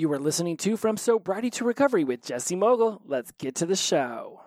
You 0.00 0.10
are 0.14 0.18
listening 0.18 0.56
to 0.56 0.78
From 0.78 0.96
Sobriety 0.96 1.50
to 1.50 1.64
Recovery 1.66 2.04
with 2.04 2.24
Jesse 2.24 2.56
Mogul. 2.56 3.02
Let's 3.04 3.32
get 3.32 3.56
to 3.56 3.66
the 3.66 3.76
show. 3.76 4.40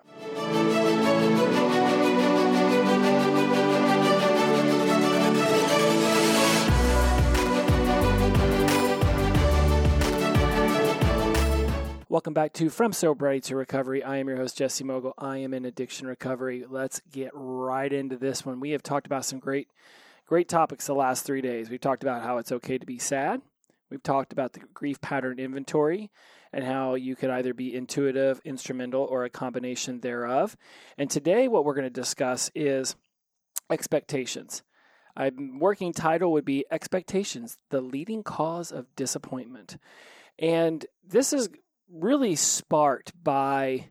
Welcome 12.08 12.34
back 12.34 12.52
to 12.54 12.68
From 12.68 12.92
Sobriety 12.92 13.42
to 13.42 13.54
Recovery. 13.54 14.02
I 14.02 14.16
am 14.16 14.26
your 14.26 14.38
host, 14.38 14.58
Jesse 14.58 14.82
Mogul. 14.82 15.14
I 15.16 15.36
am 15.36 15.54
in 15.54 15.64
addiction 15.64 16.08
recovery. 16.08 16.64
Let's 16.68 17.00
get 17.12 17.30
right 17.32 17.92
into 17.92 18.16
this 18.16 18.44
one. 18.44 18.58
We 18.58 18.70
have 18.70 18.82
talked 18.82 19.06
about 19.06 19.24
some 19.24 19.38
great, 19.38 19.68
great 20.26 20.48
topics 20.48 20.88
the 20.88 20.94
last 20.94 21.24
three 21.24 21.42
days. 21.42 21.70
We've 21.70 21.80
talked 21.80 22.02
about 22.02 22.24
how 22.24 22.38
it's 22.38 22.50
okay 22.50 22.76
to 22.76 22.84
be 22.84 22.98
sad. 22.98 23.40
We've 23.90 24.02
talked 24.02 24.32
about 24.32 24.52
the 24.52 24.60
grief 24.72 25.00
pattern 25.00 25.38
inventory 25.38 26.10
and 26.52 26.64
how 26.64 26.94
you 26.94 27.16
could 27.16 27.30
either 27.30 27.54
be 27.54 27.74
intuitive, 27.74 28.40
instrumental, 28.44 29.02
or 29.02 29.24
a 29.24 29.30
combination 29.30 30.00
thereof. 30.00 30.56
And 30.98 31.10
today, 31.10 31.48
what 31.48 31.64
we're 31.64 31.74
going 31.74 31.84
to 31.84 31.90
discuss 31.90 32.50
is 32.54 32.96
expectations. 33.70 34.62
A 35.16 35.30
working 35.58 35.92
title 35.92 36.32
would 36.32 36.44
be 36.44 36.64
Expectations, 36.70 37.56
the 37.70 37.80
leading 37.80 38.22
cause 38.22 38.72
of 38.72 38.86
disappointment. 38.96 39.76
And 40.38 40.84
this 41.06 41.32
is 41.32 41.48
really 41.88 42.34
sparked 42.34 43.12
by 43.22 43.90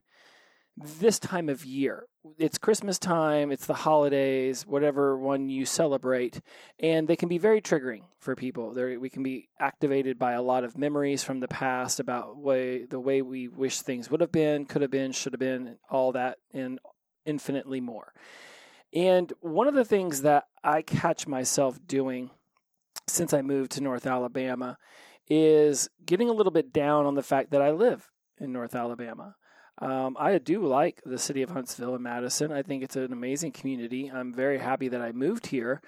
this 0.75 1.19
time 1.19 1.49
of 1.49 1.63
year. 1.65 2.07
It's 2.37 2.57
Christmas 2.57 2.99
time, 2.99 3.51
it's 3.51 3.65
the 3.65 3.73
holidays, 3.73 4.65
whatever 4.65 5.17
one 5.17 5.49
you 5.49 5.65
celebrate, 5.65 6.39
and 6.79 7.05
they 7.05 7.17
can 7.17 7.27
be 7.27 7.37
very 7.37 7.61
triggering 7.61 8.03
for 8.17 8.33
people. 8.33 8.71
They're, 8.71 8.97
we 8.97 9.09
can 9.09 9.23
be 9.23 9.49
activated 9.59 10.17
by 10.17 10.31
a 10.31 10.41
lot 10.41 10.63
of 10.63 10.77
memories 10.77 11.21
from 11.21 11.41
the 11.41 11.49
past 11.49 11.99
about 11.99 12.37
way 12.37 12.85
the 12.85 12.99
way 12.99 13.21
we 13.21 13.49
wish 13.49 13.81
things 13.81 14.09
would 14.09 14.21
have 14.21 14.31
been, 14.31 14.65
could 14.65 14.81
have 14.81 14.89
been, 14.89 15.11
should 15.11 15.33
have 15.33 15.39
been, 15.41 15.77
all 15.89 16.13
that, 16.13 16.37
and 16.53 16.79
infinitely 17.25 17.81
more. 17.81 18.13
And 18.93 19.33
one 19.41 19.67
of 19.67 19.75
the 19.75 19.83
things 19.83 20.21
that 20.21 20.45
I 20.63 20.81
catch 20.81 21.27
myself 21.27 21.77
doing 21.85 22.29
since 23.05 23.33
I 23.33 23.41
moved 23.41 23.73
to 23.73 23.83
North 23.83 24.07
Alabama 24.07 24.77
is 25.27 25.89
getting 26.05 26.29
a 26.29 26.33
little 26.33 26.53
bit 26.53 26.71
down 26.71 27.05
on 27.05 27.15
the 27.15 27.21
fact 27.21 27.51
that 27.51 27.61
I 27.61 27.71
live 27.71 28.09
in 28.39 28.53
North 28.53 28.75
Alabama. 28.75 29.35
Um, 29.79 30.15
I 30.19 30.37
do 30.37 30.65
like 30.65 31.01
the 31.05 31.17
city 31.17 31.41
of 31.41 31.49
Huntsville 31.49 31.95
and 31.95 32.03
Madison. 32.03 32.51
I 32.51 32.61
think 32.61 32.83
it's 32.83 32.95
an 32.95 33.11
amazing 33.11 33.51
community. 33.51 34.11
I'm 34.13 34.33
very 34.33 34.59
happy 34.59 34.87
that 34.89 35.01
I 35.01 35.11
moved 35.11 35.47
here. 35.47 35.81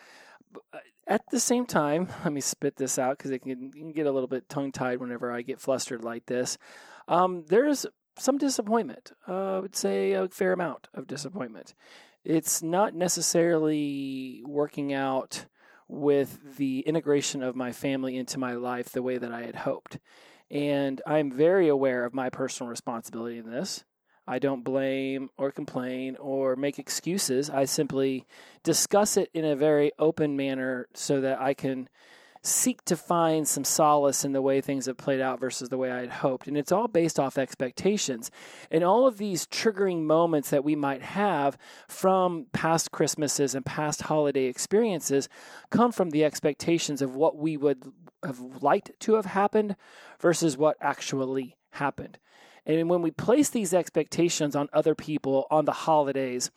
Uh, 0.73 0.79
at 1.07 1.21
the 1.29 1.39
same 1.39 1.65
time, 1.65 2.09
let 2.23 2.33
me 2.33 2.41
spit 2.41 2.77
this 2.77 2.97
out 2.97 3.17
because 3.17 3.31
it 3.31 3.39
can, 3.39 3.71
can, 3.71 3.91
get 3.91 4.07
a 4.07 4.11
little 4.11 4.27
bit 4.27 4.49
tongue 4.49 4.71
tied 4.71 4.99
whenever 4.99 5.31
I 5.31 5.41
get 5.41 5.59
flustered 5.59 6.03
like 6.03 6.25
this. 6.25 6.57
Um, 7.07 7.45
there's 7.47 7.85
some 8.17 8.37
disappointment. 8.37 9.11
Uh, 9.27 9.57
I 9.57 9.59
would 9.59 9.75
say 9.75 10.13
a 10.13 10.27
fair 10.27 10.53
amount 10.53 10.87
of 10.93 11.07
disappointment. 11.07 11.73
It's 12.23 12.63
not 12.63 12.95
necessarily 12.95 14.41
working 14.47 14.93
out 14.93 15.45
with 15.87 16.57
the 16.57 16.79
integration 16.79 17.43
of 17.43 17.55
my 17.55 17.71
family 17.71 18.17
into 18.17 18.39
my 18.39 18.53
life 18.53 18.89
the 18.89 19.03
way 19.03 19.19
that 19.19 19.31
I 19.31 19.43
had 19.43 19.57
hoped. 19.57 19.99
And 20.51 21.01
I'm 21.05 21.31
very 21.31 21.67
aware 21.67 22.05
of 22.05 22.13
my 22.13 22.29
personal 22.29 22.69
responsibility 22.69 23.37
in 23.37 23.49
this. 23.49 23.83
I 24.27 24.39
don't 24.39 24.63
blame 24.63 25.29
or 25.37 25.51
complain 25.51 26.15
or 26.19 26.55
make 26.55 26.79
excuses. 26.79 27.49
I 27.49 27.65
simply 27.65 28.25
discuss 28.63 29.17
it 29.17 29.29
in 29.33 29.45
a 29.45 29.55
very 29.55 29.91
open 29.99 30.35
manner 30.35 30.87
so 30.93 31.21
that 31.21 31.39
I 31.39 31.53
can 31.53 31.89
seek 32.45 32.85
to 32.85 32.95
find 32.95 33.47
some 33.47 33.63
solace 33.63 34.23
in 34.23 34.31
the 34.31 34.41
way 34.41 34.61
things 34.61 34.85
have 34.85 34.97
played 34.97 35.19
out 35.19 35.39
versus 35.39 35.69
the 35.69 35.77
way 35.77 35.91
I 35.91 36.01
had 36.01 36.11
hoped. 36.11 36.47
And 36.47 36.55
it's 36.55 36.71
all 36.71 36.87
based 36.87 37.19
off 37.19 37.37
expectations. 37.37 38.29
And 38.69 38.83
all 38.83 39.07
of 39.07 39.17
these 39.17 39.47
triggering 39.47 40.03
moments 40.03 40.51
that 40.51 40.63
we 40.63 40.75
might 40.75 41.01
have 41.01 41.57
from 41.87 42.45
past 42.53 42.91
Christmases 42.91 43.55
and 43.55 43.65
past 43.65 44.03
holiday 44.03 44.45
experiences 44.45 45.27
come 45.71 45.91
from 45.91 46.11
the 46.11 46.23
expectations 46.23 47.01
of 47.01 47.15
what 47.15 47.35
we 47.35 47.57
would 47.57 47.83
have 48.23 48.39
liked 48.61 48.91
to 48.99 49.15
have 49.15 49.25
happened 49.25 49.75
versus 50.19 50.57
what 50.57 50.77
actually 50.79 51.57
happened. 51.71 52.19
And 52.65 52.89
when 52.89 53.01
we 53.01 53.11
place 53.11 53.49
these 53.49 53.73
expectations 53.73 54.55
on 54.55 54.69
other 54.71 54.95
people 54.95 55.47
on 55.49 55.65
the 55.65 55.71
holidays, 55.71 56.51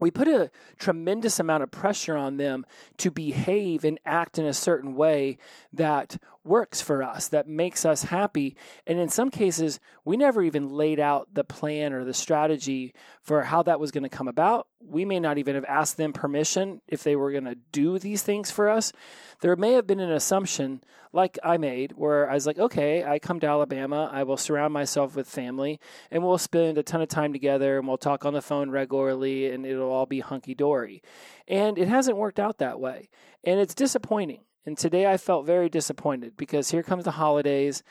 we 0.00 0.10
put 0.10 0.28
a 0.28 0.50
tremendous 0.78 1.38
amount 1.38 1.62
of 1.62 1.70
pressure 1.70 2.16
on 2.16 2.36
them 2.36 2.66
to 2.98 3.10
behave 3.10 3.84
and 3.84 3.98
act 4.04 4.38
in 4.38 4.46
a 4.46 4.52
certain 4.52 4.94
way 4.94 5.38
that 5.72 6.16
works 6.44 6.80
for 6.80 7.02
us, 7.02 7.28
that 7.28 7.48
makes 7.48 7.84
us 7.84 8.04
happy. 8.04 8.56
And 8.86 8.98
in 8.98 9.08
some 9.08 9.30
cases, 9.30 9.80
we 10.04 10.16
never 10.16 10.42
even 10.42 10.68
laid 10.68 11.00
out 11.00 11.28
the 11.32 11.44
plan 11.44 11.92
or 11.92 12.04
the 12.04 12.14
strategy 12.14 12.92
for 13.22 13.42
how 13.42 13.62
that 13.62 13.80
was 13.80 13.90
going 13.90 14.02
to 14.02 14.08
come 14.08 14.28
about. 14.28 14.66
We 14.86 15.04
may 15.04 15.20
not 15.20 15.38
even 15.38 15.54
have 15.54 15.64
asked 15.64 15.96
them 15.96 16.12
permission 16.12 16.80
if 16.86 17.02
they 17.02 17.16
were 17.16 17.32
going 17.32 17.44
to 17.44 17.56
do 17.72 17.98
these 17.98 18.22
things 18.22 18.50
for 18.50 18.68
us. 18.68 18.92
There 19.40 19.56
may 19.56 19.72
have 19.72 19.86
been 19.86 20.00
an 20.00 20.12
assumption, 20.12 20.82
like 21.12 21.38
I 21.42 21.56
made, 21.56 21.92
where 21.92 22.30
I 22.30 22.34
was 22.34 22.46
like, 22.46 22.58
okay, 22.58 23.04
I 23.04 23.18
come 23.18 23.40
to 23.40 23.46
Alabama, 23.46 24.08
I 24.12 24.22
will 24.22 24.36
surround 24.36 24.72
myself 24.72 25.16
with 25.16 25.28
family, 25.28 25.80
and 26.10 26.22
we'll 26.22 26.38
spend 26.38 26.78
a 26.78 26.82
ton 26.82 27.02
of 27.02 27.08
time 27.08 27.32
together, 27.32 27.78
and 27.78 27.88
we'll 27.88 27.98
talk 27.98 28.24
on 28.24 28.34
the 28.34 28.42
phone 28.42 28.70
regularly, 28.70 29.50
and 29.50 29.66
it'll 29.66 29.90
all 29.90 30.06
be 30.06 30.20
hunky 30.20 30.54
dory. 30.54 31.02
And 31.48 31.78
it 31.78 31.88
hasn't 31.88 32.16
worked 32.16 32.40
out 32.40 32.58
that 32.58 32.80
way. 32.80 33.08
And 33.42 33.60
it's 33.60 33.74
disappointing. 33.74 34.40
And 34.66 34.78
today 34.78 35.06
I 35.06 35.18
felt 35.18 35.44
very 35.44 35.68
disappointed 35.68 36.36
because 36.36 36.70
here 36.70 36.82
comes 36.82 37.04
the 37.04 37.12
holidays. 37.12 37.82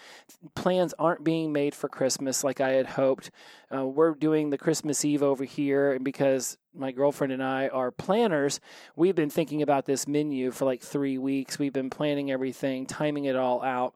Plans 0.56 0.94
aren't 0.97 1.23
being 1.23 1.53
made 1.53 1.75
for 1.75 1.88
Christmas 1.88 2.44
like 2.44 2.59
I 2.59 2.69
had 2.69 2.88
hoped. 2.88 3.29
Uh, 3.73 3.85
we're 3.85 4.16
doing 4.16 4.50
the 4.50 4.57
Christmas 4.57 5.06
Eve 5.06 5.22
over 5.22 5.44
here, 5.44 5.94
and 5.94 6.03
because 6.03 6.57
my 6.73 6.91
girlfriend 6.91 7.31
and 7.31 7.44
I 7.44 7.67
are 7.67 7.91
planners, 7.91 8.59
we've 8.95 9.16
been 9.16 9.29
thinking 9.29 9.61
about 9.61 9.85
this 9.85 10.07
menu 10.07 10.50
for 10.50 10.66
like 10.66 10.81
three 10.81 11.19
weeks. 11.19 11.59
We've 11.59 11.73
been 11.73 11.91
planning 11.91 12.31
everything, 12.31 12.88
timing 12.88 13.25
it 13.25 13.35
all 13.35 13.61
out. 13.61 13.94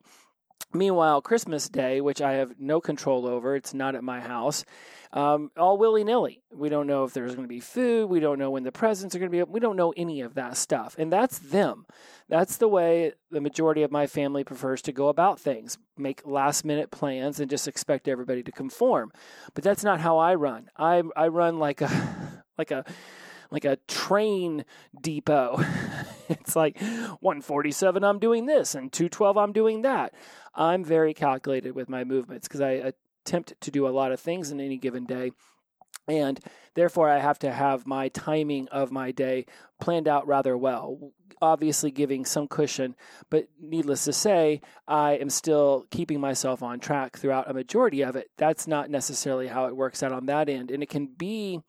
Meanwhile, 0.74 1.22
Christmas 1.22 1.68
Day, 1.68 2.02
which 2.02 2.20
I 2.20 2.32
have 2.34 2.54
no 2.58 2.80
control 2.80 3.26
over, 3.26 3.56
it's 3.56 3.72
not 3.72 3.94
at 3.94 4.04
my 4.04 4.20
house, 4.20 4.66
um, 5.14 5.50
all 5.56 5.78
willy 5.78 6.04
nilly. 6.04 6.42
We 6.52 6.68
don't 6.68 6.86
know 6.86 7.04
if 7.04 7.14
there's 7.14 7.34
going 7.34 7.44
to 7.44 7.48
be 7.48 7.60
food. 7.60 8.10
We 8.10 8.20
don't 8.20 8.38
know 8.38 8.50
when 8.50 8.64
the 8.64 8.72
presents 8.72 9.14
are 9.14 9.18
going 9.18 9.30
to 9.30 9.36
be. 9.36 9.40
Up. 9.40 9.48
We 9.48 9.60
don't 9.60 9.76
know 9.76 9.94
any 9.96 10.20
of 10.20 10.34
that 10.34 10.58
stuff. 10.58 10.94
And 10.98 11.10
that's 11.10 11.38
them. 11.38 11.86
That's 12.28 12.58
the 12.58 12.68
way 12.68 13.12
the 13.30 13.40
majority 13.40 13.82
of 13.82 13.90
my 13.90 14.06
family 14.06 14.44
prefers 14.44 14.82
to 14.82 14.92
go 14.92 15.08
about 15.08 15.40
things 15.40 15.78
make 15.96 16.20
last 16.26 16.64
minute 16.64 16.90
plans 16.90 17.40
and 17.40 17.48
just 17.48 17.66
expect 17.66 18.06
everybody 18.06 18.42
to 18.42 18.52
conform. 18.52 19.10
But 19.54 19.64
that's 19.64 19.82
not 19.82 20.00
how 20.00 20.18
I 20.18 20.34
run. 20.34 20.68
I, 20.76 21.02
I 21.16 21.28
run 21.28 21.58
like 21.58 21.80
a, 21.80 22.44
like 22.58 22.70
a, 22.70 22.84
like 23.50 23.64
a 23.64 23.76
train 23.88 24.64
depot. 25.00 25.62
it's 26.28 26.54
like 26.56 26.78
147 26.80 28.04
I'm 28.04 28.18
doing 28.18 28.46
this 28.46 28.74
and 28.74 28.92
212 28.92 29.36
I'm 29.36 29.52
doing 29.52 29.82
that. 29.82 30.14
I'm 30.54 30.84
very 30.84 31.14
calculated 31.14 31.74
with 31.74 31.88
my 31.88 32.04
movements 32.04 32.48
because 32.48 32.60
I 32.60 32.92
attempt 33.24 33.54
to 33.60 33.70
do 33.70 33.86
a 33.86 33.90
lot 33.90 34.12
of 34.12 34.20
things 34.20 34.50
in 34.50 34.60
any 34.60 34.76
given 34.76 35.04
day. 35.04 35.32
And 36.08 36.40
therefore, 36.74 37.10
I 37.10 37.18
have 37.18 37.38
to 37.40 37.52
have 37.52 37.86
my 37.86 38.08
timing 38.08 38.66
of 38.68 38.90
my 38.90 39.10
day 39.12 39.44
planned 39.78 40.08
out 40.08 40.26
rather 40.26 40.56
well. 40.56 41.12
Obviously, 41.40 41.90
giving 41.90 42.24
some 42.24 42.48
cushion, 42.48 42.96
but 43.30 43.46
needless 43.60 44.04
to 44.04 44.12
say, 44.12 44.62
I 44.88 45.12
am 45.12 45.30
still 45.30 45.86
keeping 45.90 46.18
myself 46.18 46.62
on 46.62 46.80
track 46.80 47.18
throughout 47.18 47.48
a 47.48 47.54
majority 47.54 48.02
of 48.02 48.16
it. 48.16 48.30
That's 48.38 48.66
not 48.66 48.90
necessarily 48.90 49.46
how 49.48 49.66
it 49.66 49.76
works 49.76 50.02
out 50.02 50.12
on 50.12 50.26
that 50.26 50.48
end. 50.48 50.70
And 50.70 50.82
it 50.82 50.88
can 50.88 51.06
be 51.06 51.60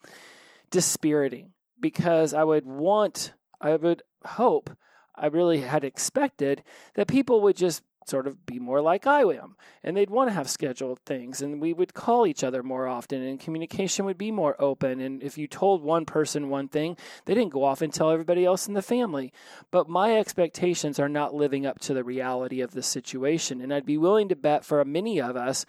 dispiriting 0.72 1.52
because 1.80 2.34
I 2.34 2.44
would 2.44 2.66
want, 2.66 3.34
I 3.62 3.76
would 3.76 4.04
hope, 4.26 4.70
I 5.16 5.28
really 5.28 5.62
had 5.62 5.84
expected 5.84 6.64
that 6.96 7.08
people 7.08 7.42
would 7.42 7.58
just 7.58 7.84
sort 8.10 8.28
of 8.28 8.46
be 8.46 8.60
more 8.60 8.82
like 8.82 9.08
I 9.08 9.22
am. 9.22 9.56
And 9.84 9.96
they'd 9.96 10.10
want 10.10 10.30
to 10.30 10.34
have 10.34 10.50
scheduled 10.50 11.00
things, 11.06 11.42
and 11.42 11.62
we 11.62 11.74
would 11.74 11.94
call 11.94 12.28
each 12.28 12.44
other 12.44 12.64
more 12.64 12.88
often, 12.88 13.22
and 13.22 13.40
communication 13.40 14.06
would 14.06 14.18
be 14.18 14.32
more 14.32 14.56
open. 14.60 15.00
And 15.00 15.24
if 15.24 15.38
you 15.38 15.48
told 15.48 15.84
one 15.84 16.06
person 16.06 16.50
one 16.50 16.68
thing, 16.68 16.98
they 17.26 17.34
didn't 17.34 17.54
go 17.54 17.64
off 17.64 17.82
and 17.82 17.94
tell 17.94 18.12
everybody 18.12 18.46
else 18.46 18.68
in 18.68 18.74
the 18.74 18.82
family. 18.82 19.32
But 19.72 19.88
my 19.88 20.18
expectations 20.18 21.00
are 21.00 21.10
not 21.10 21.34
living 21.34 21.66
up 21.66 21.80
to 21.82 21.94
the 21.94 22.04
reality 22.04 22.62
of 22.62 22.72
the 22.72 22.84
situation. 22.84 23.62
And 23.62 23.74
I'd 23.74 23.86
be 23.86 23.98
willing 23.98 24.30
to 24.30 24.36
bet 24.36 24.66
for 24.66 24.84
many 24.84 25.22
of 25.22 25.36
us, 25.36 25.66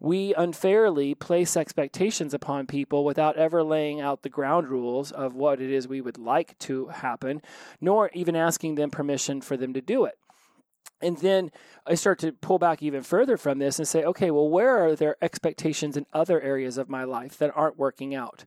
we 0.00 0.34
unfairly 0.34 1.14
place 1.14 1.56
expectations 1.56 2.34
upon 2.34 2.66
people 2.66 3.04
without 3.04 3.36
ever 3.36 3.62
laying 3.62 4.00
out 4.00 4.22
the 4.22 4.28
ground 4.28 4.68
rules 4.68 5.12
of 5.12 5.34
what 5.34 5.60
it 5.60 5.70
is 5.70 5.86
we 5.86 6.00
would 6.00 6.18
like 6.18 6.58
to 6.58 6.88
happen, 6.88 7.40
nor 7.80 8.10
even 8.12 8.36
asking 8.36 8.74
them 8.74 8.90
permission 8.90 9.40
for 9.40 9.56
them 9.56 9.72
to 9.72 9.80
do 9.80 10.04
it. 10.04 10.18
And 11.00 11.18
then 11.18 11.50
I 11.86 11.94
start 11.94 12.18
to 12.20 12.32
pull 12.32 12.58
back 12.58 12.82
even 12.82 13.02
further 13.02 13.36
from 13.36 13.58
this 13.58 13.78
and 13.78 13.86
say, 13.86 14.04
okay, 14.04 14.30
well, 14.30 14.48
where 14.48 14.76
are 14.78 14.96
there 14.96 15.16
expectations 15.20 15.96
in 15.96 16.06
other 16.12 16.40
areas 16.40 16.78
of 16.78 16.88
my 16.88 17.04
life 17.04 17.36
that 17.38 17.52
aren't 17.54 17.78
working 17.78 18.14
out 18.14 18.44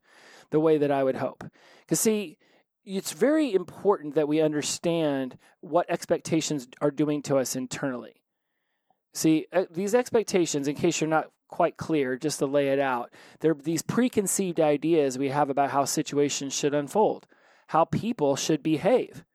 the 0.49 0.59
way 0.59 0.77
that 0.77 0.91
I 0.91 1.03
would 1.03 1.17
hope? 1.17 1.43
Because, 1.81 1.99
see, 1.99 2.37
it's 2.85 3.11
very 3.11 3.53
important 3.53 4.15
that 4.15 4.29
we 4.29 4.41
understand 4.41 5.37
what 5.59 5.89
expectations 5.89 6.67
are 6.79 6.89
doing 6.89 7.21
to 7.23 7.37
us 7.37 7.55
internally. 7.55 8.21
See, 9.13 9.45
uh, 9.51 9.65
these 9.69 9.93
expectations, 9.93 10.67
in 10.67 10.75
case 10.75 11.01
you're 11.01 11.09
not 11.09 11.31
quite 11.49 11.75
clear, 11.75 12.17
just 12.17 12.39
to 12.39 12.45
lay 12.45 12.69
it 12.69 12.79
out, 12.79 13.11
they're 13.39 13.53
these 13.53 13.81
preconceived 13.81 14.59
ideas 14.59 15.17
we 15.17 15.29
have 15.29 15.49
about 15.49 15.71
how 15.71 15.85
situations 15.85 16.53
should 16.53 16.73
unfold, 16.73 17.27
how 17.67 17.85
people 17.85 18.35
should 18.35 18.63
behave. 18.63 19.25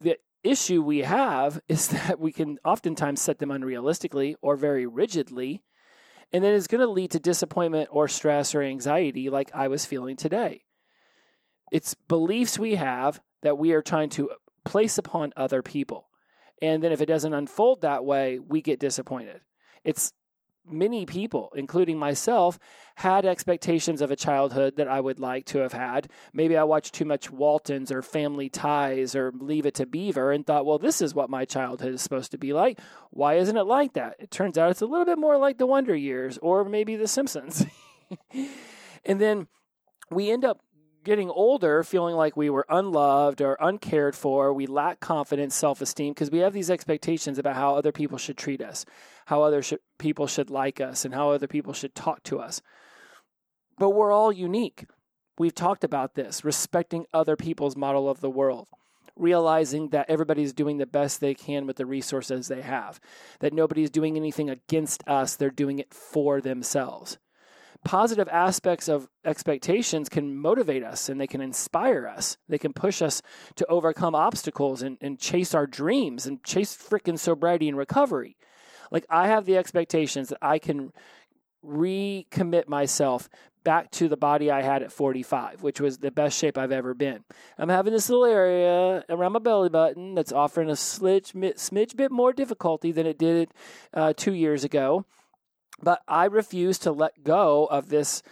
The 0.00 0.18
issue 0.42 0.82
we 0.82 0.98
have 0.98 1.60
is 1.68 1.88
that 1.88 2.18
we 2.18 2.32
can 2.32 2.58
oftentimes 2.64 3.20
set 3.20 3.38
them 3.38 3.50
unrealistically 3.50 4.34
or 4.40 4.56
very 4.56 4.86
rigidly, 4.86 5.62
and 6.32 6.44
then 6.44 6.54
it's 6.54 6.66
going 6.66 6.80
to 6.80 6.90
lead 6.90 7.12
to 7.12 7.18
disappointment 7.18 7.88
or 7.90 8.08
stress 8.08 8.54
or 8.54 8.62
anxiety, 8.62 9.30
like 9.30 9.50
I 9.54 9.68
was 9.68 9.86
feeling 9.86 10.16
today. 10.16 10.64
It's 11.72 11.94
beliefs 11.94 12.58
we 12.58 12.74
have 12.76 13.20
that 13.42 13.58
we 13.58 13.72
are 13.72 13.82
trying 13.82 14.10
to 14.10 14.30
place 14.64 14.98
upon 14.98 15.32
other 15.36 15.62
people. 15.62 16.08
And 16.60 16.82
then 16.82 16.92
if 16.92 17.00
it 17.00 17.06
doesn't 17.06 17.34
unfold 17.34 17.82
that 17.82 18.04
way, 18.04 18.38
we 18.38 18.62
get 18.62 18.80
disappointed. 18.80 19.40
It's 19.84 20.12
many 20.70 21.06
people, 21.06 21.52
including 21.54 21.98
myself, 21.98 22.58
had 22.96 23.24
expectations 23.24 24.00
of 24.00 24.10
a 24.10 24.16
childhood 24.16 24.76
that 24.76 24.88
I 24.88 25.00
would 25.00 25.20
like 25.20 25.46
to 25.46 25.58
have 25.58 25.72
had. 25.72 26.08
Maybe 26.32 26.56
I 26.56 26.64
watched 26.64 26.94
too 26.94 27.04
much 27.04 27.30
Waltons 27.30 27.92
or 27.92 28.02
Family 28.02 28.48
Ties 28.48 29.14
or 29.14 29.32
Leave 29.38 29.66
It 29.66 29.74
to 29.74 29.86
Beaver 29.86 30.32
and 30.32 30.46
thought, 30.46 30.66
well, 30.66 30.78
this 30.78 31.00
is 31.00 31.14
what 31.14 31.30
my 31.30 31.44
childhood 31.44 31.94
is 31.94 32.02
supposed 32.02 32.30
to 32.32 32.38
be 32.38 32.52
like. 32.52 32.80
Why 33.10 33.34
isn't 33.34 33.56
it 33.56 33.64
like 33.64 33.94
that? 33.94 34.16
It 34.18 34.30
turns 34.30 34.58
out 34.58 34.70
it's 34.70 34.82
a 34.82 34.86
little 34.86 35.06
bit 35.06 35.18
more 35.18 35.38
like 35.38 35.58
the 35.58 35.66
Wonder 35.66 35.94
Years 35.94 36.38
or 36.42 36.64
maybe 36.64 36.96
The 36.96 37.08
Simpsons. 37.08 37.64
and 39.04 39.20
then 39.20 39.46
we 40.10 40.30
end 40.30 40.44
up 40.44 40.60
getting 41.08 41.30
older 41.30 41.82
feeling 41.82 42.14
like 42.14 42.36
we 42.36 42.50
were 42.50 42.66
unloved 42.68 43.40
or 43.40 43.56
uncared 43.60 44.14
for. 44.14 44.52
We 44.52 44.66
lack 44.66 45.00
confidence, 45.00 45.54
self 45.54 45.80
esteem 45.80 46.12
because 46.12 46.30
we 46.30 46.40
have 46.40 46.52
these 46.52 46.70
expectations 46.70 47.38
about 47.38 47.56
how 47.56 47.74
other 47.74 47.92
people 47.92 48.18
should 48.18 48.36
treat 48.36 48.60
us, 48.60 48.84
how 49.24 49.42
other 49.42 49.62
sh- 49.62 49.72
people 49.98 50.26
should 50.26 50.50
like 50.50 50.82
us, 50.82 51.06
and 51.06 51.14
how 51.14 51.30
other 51.30 51.46
people 51.46 51.72
should 51.72 51.94
talk 51.94 52.22
to 52.24 52.38
us. 52.38 52.60
But 53.78 53.90
we're 53.90 54.12
all 54.12 54.30
unique. 54.30 54.84
We've 55.38 55.54
talked 55.54 55.82
about 55.82 56.14
this, 56.14 56.44
respecting 56.44 57.06
other 57.14 57.36
people's 57.36 57.74
model 57.76 58.08
of 58.08 58.20
the 58.20 58.30
world 58.30 58.68
realizing 59.16 59.88
that 59.88 60.08
everybody's 60.08 60.52
doing 60.52 60.78
the 60.78 60.86
best 60.86 61.20
they 61.20 61.34
can 61.34 61.66
with 61.66 61.74
the 61.74 61.84
resources 61.84 62.46
they 62.46 62.62
have, 62.62 63.00
that 63.40 63.52
nobody's 63.52 63.90
doing 63.90 64.16
anything 64.16 64.48
against 64.48 65.02
us, 65.08 65.34
they're 65.34 65.50
doing 65.50 65.80
it 65.80 65.92
for 65.92 66.40
themselves 66.40 67.18
positive 67.84 68.28
aspects 68.28 68.88
of 68.88 69.08
expectations 69.24 70.08
can 70.08 70.36
motivate 70.36 70.82
us 70.82 71.08
and 71.08 71.20
they 71.20 71.26
can 71.26 71.40
inspire 71.40 72.06
us. 72.06 72.36
They 72.48 72.58
can 72.58 72.72
push 72.72 73.00
us 73.00 73.22
to 73.56 73.66
overcome 73.66 74.14
obstacles 74.14 74.82
and, 74.82 74.98
and 75.00 75.18
chase 75.18 75.54
our 75.54 75.66
dreams 75.66 76.26
and 76.26 76.42
chase 76.44 76.76
freaking 76.76 77.18
sobriety 77.18 77.68
and 77.68 77.78
recovery. 77.78 78.36
Like, 78.90 79.06
I 79.10 79.28
have 79.28 79.44
the 79.44 79.56
expectations 79.56 80.28
that 80.30 80.38
I 80.40 80.58
can 80.58 80.92
recommit 81.64 82.68
myself 82.68 83.28
back 83.64 83.90
to 83.90 84.08
the 84.08 84.16
body 84.16 84.50
I 84.50 84.62
had 84.62 84.82
at 84.82 84.92
45, 84.92 85.62
which 85.62 85.80
was 85.80 85.98
the 85.98 86.10
best 86.10 86.38
shape 86.38 86.56
I've 86.56 86.72
ever 86.72 86.94
been. 86.94 87.24
I'm 87.58 87.68
having 87.68 87.92
this 87.92 88.08
little 88.08 88.24
area 88.24 89.04
around 89.08 89.32
my 89.32 89.40
belly 89.40 89.68
button 89.68 90.14
that's 90.14 90.32
offering 90.32 90.70
a 90.70 90.74
smidge, 90.74 91.34
smidge 91.34 91.96
bit 91.96 92.10
more 92.10 92.32
difficulty 92.32 92.92
than 92.92 93.06
it 93.06 93.18
did 93.18 93.52
uh, 93.92 94.14
two 94.16 94.32
years 94.32 94.64
ago. 94.64 95.04
But 95.82 96.02
I 96.08 96.24
refuse 96.24 96.78
to 96.80 96.92
let 96.92 97.22
go 97.22 97.66
of 97.66 97.88
this 97.88 98.22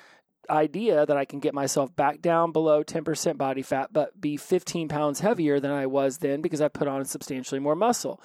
idea 0.49 1.07
that 1.07 1.17
I 1.17 1.25
can 1.25 1.41
get 1.41 1.55
myself 1.55 1.95
back 1.95 2.23
down 2.23 2.53
below 2.53 2.83
10% 2.85 3.37
body 3.37 3.63
fat, 3.63 3.93
but 3.93 4.21
be 4.21 4.37
15 4.37 4.89
pounds 4.89 5.21
heavier 5.21 5.61
than 5.61 5.71
I 5.71 5.87
was 5.87 6.19
then 6.19 6.41
because 6.41 6.61
I 6.61 6.69
put 6.69 6.89
on 6.89 7.05
substantially 7.05 7.61
more 7.61 7.75
muscle. 7.75 8.21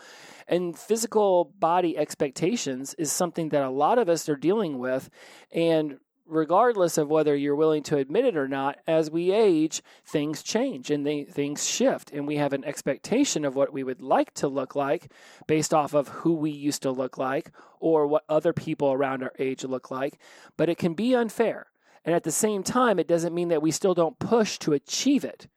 And 0.48 0.78
physical 0.78 1.54
body 1.60 1.98
expectations 1.98 2.94
is 2.96 3.12
something 3.12 3.50
that 3.50 3.64
a 3.64 3.70
lot 3.70 3.98
of 3.98 4.10
us 4.10 4.28
are 4.30 4.36
dealing 4.36 4.80
with. 4.80 5.10
And 5.52 6.00
regardless 6.32 6.98
of 6.98 7.10
whether 7.10 7.36
you're 7.36 7.56
willing 7.56 7.84
to 7.84 7.98
admit 7.98 8.26
it 8.26 8.38
or 8.38 8.48
not, 8.48 8.80
as 8.88 9.12
we 9.12 9.32
age, 9.32 9.84
things 10.06 10.42
change 10.42 10.90
and 10.90 11.06
they, 11.06 11.26
things 11.26 11.68
shift. 11.68 12.10
And 12.12 12.26
we 12.26 12.38
have 12.38 12.54
an 12.54 12.64
expectation 12.64 13.44
of 13.44 13.56
what 13.56 13.74
we 13.74 13.84
would 13.84 14.02
like 14.02 14.34
to 14.36 14.48
look 14.48 14.74
like 14.74 15.12
based 15.46 15.74
off 15.74 15.94
of 15.94 16.08
who 16.08 16.34
we 16.34 16.50
used 16.50 16.84
to 16.84 16.92
look 16.92 17.18
like 17.18 17.52
or 17.80 18.08
what 18.08 18.24
other 18.30 18.54
people 18.54 18.94
around 18.94 19.24
our 19.24 19.34
age 19.38 19.66
look 19.66 19.92
like. 19.92 20.20
But 20.56 20.70
it 20.70 20.78
can 20.78 20.94
be 20.94 21.14
unfair. 21.14 21.68
And 22.06 22.16
at 22.16 22.24
the 22.24 22.32
same 22.32 22.64
time, 22.64 22.98
it 22.98 23.08
doesn't 23.08 23.36
mean 23.36 23.50
that 23.50 23.62
we 23.62 23.72
still 23.72 23.94
don't 23.94 24.18
push 24.18 24.58
to 24.60 24.74
achieve 24.74 25.26
it. 25.26 25.48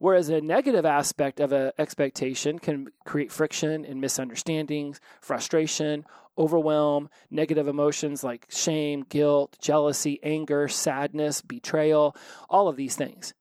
Whereas 0.00 0.28
a 0.28 0.40
negative 0.40 0.86
aspect 0.86 1.40
of 1.40 1.52
an 1.52 1.72
expectation 1.76 2.58
can 2.60 2.88
create 3.04 3.32
friction 3.32 3.84
and 3.84 4.00
misunderstandings, 4.00 5.00
frustration, 5.20 6.04
overwhelm, 6.38 7.08
negative 7.30 7.68
emotions 7.68 8.22
like 8.22 8.46
shame, 8.48 9.04
guilt, 9.08 9.56
jealousy, 9.60 10.20
anger, 10.22 10.68
sadness, 10.68 11.42
betrayal, 11.42 12.16
all 12.48 12.68
of 12.68 12.76
these 12.76 12.96
things. 12.96 13.34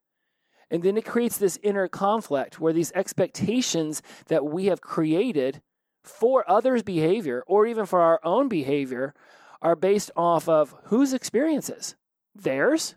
And 0.69 0.83
then 0.83 0.97
it 0.97 1.05
creates 1.05 1.37
this 1.37 1.59
inner 1.63 1.87
conflict 1.87 2.59
where 2.59 2.73
these 2.73 2.91
expectations 2.93 4.01
that 4.27 4.45
we 4.45 4.65
have 4.65 4.81
created 4.81 5.61
for 6.03 6.49
others' 6.49 6.83
behavior 6.83 7.43
or 7.47 7.65
even 7.65 7.85
for 7.85 8.01
our 8.01 8.19
own 8.23 8.49
behavior 8.49 9.13
are 9.61 9.75
based 9.75 10.11
off 10.15 10.49
of 10.49 10.75
whose 10.85 11.13
experiences? 11.13 11.95
Theirs 12.35 12.95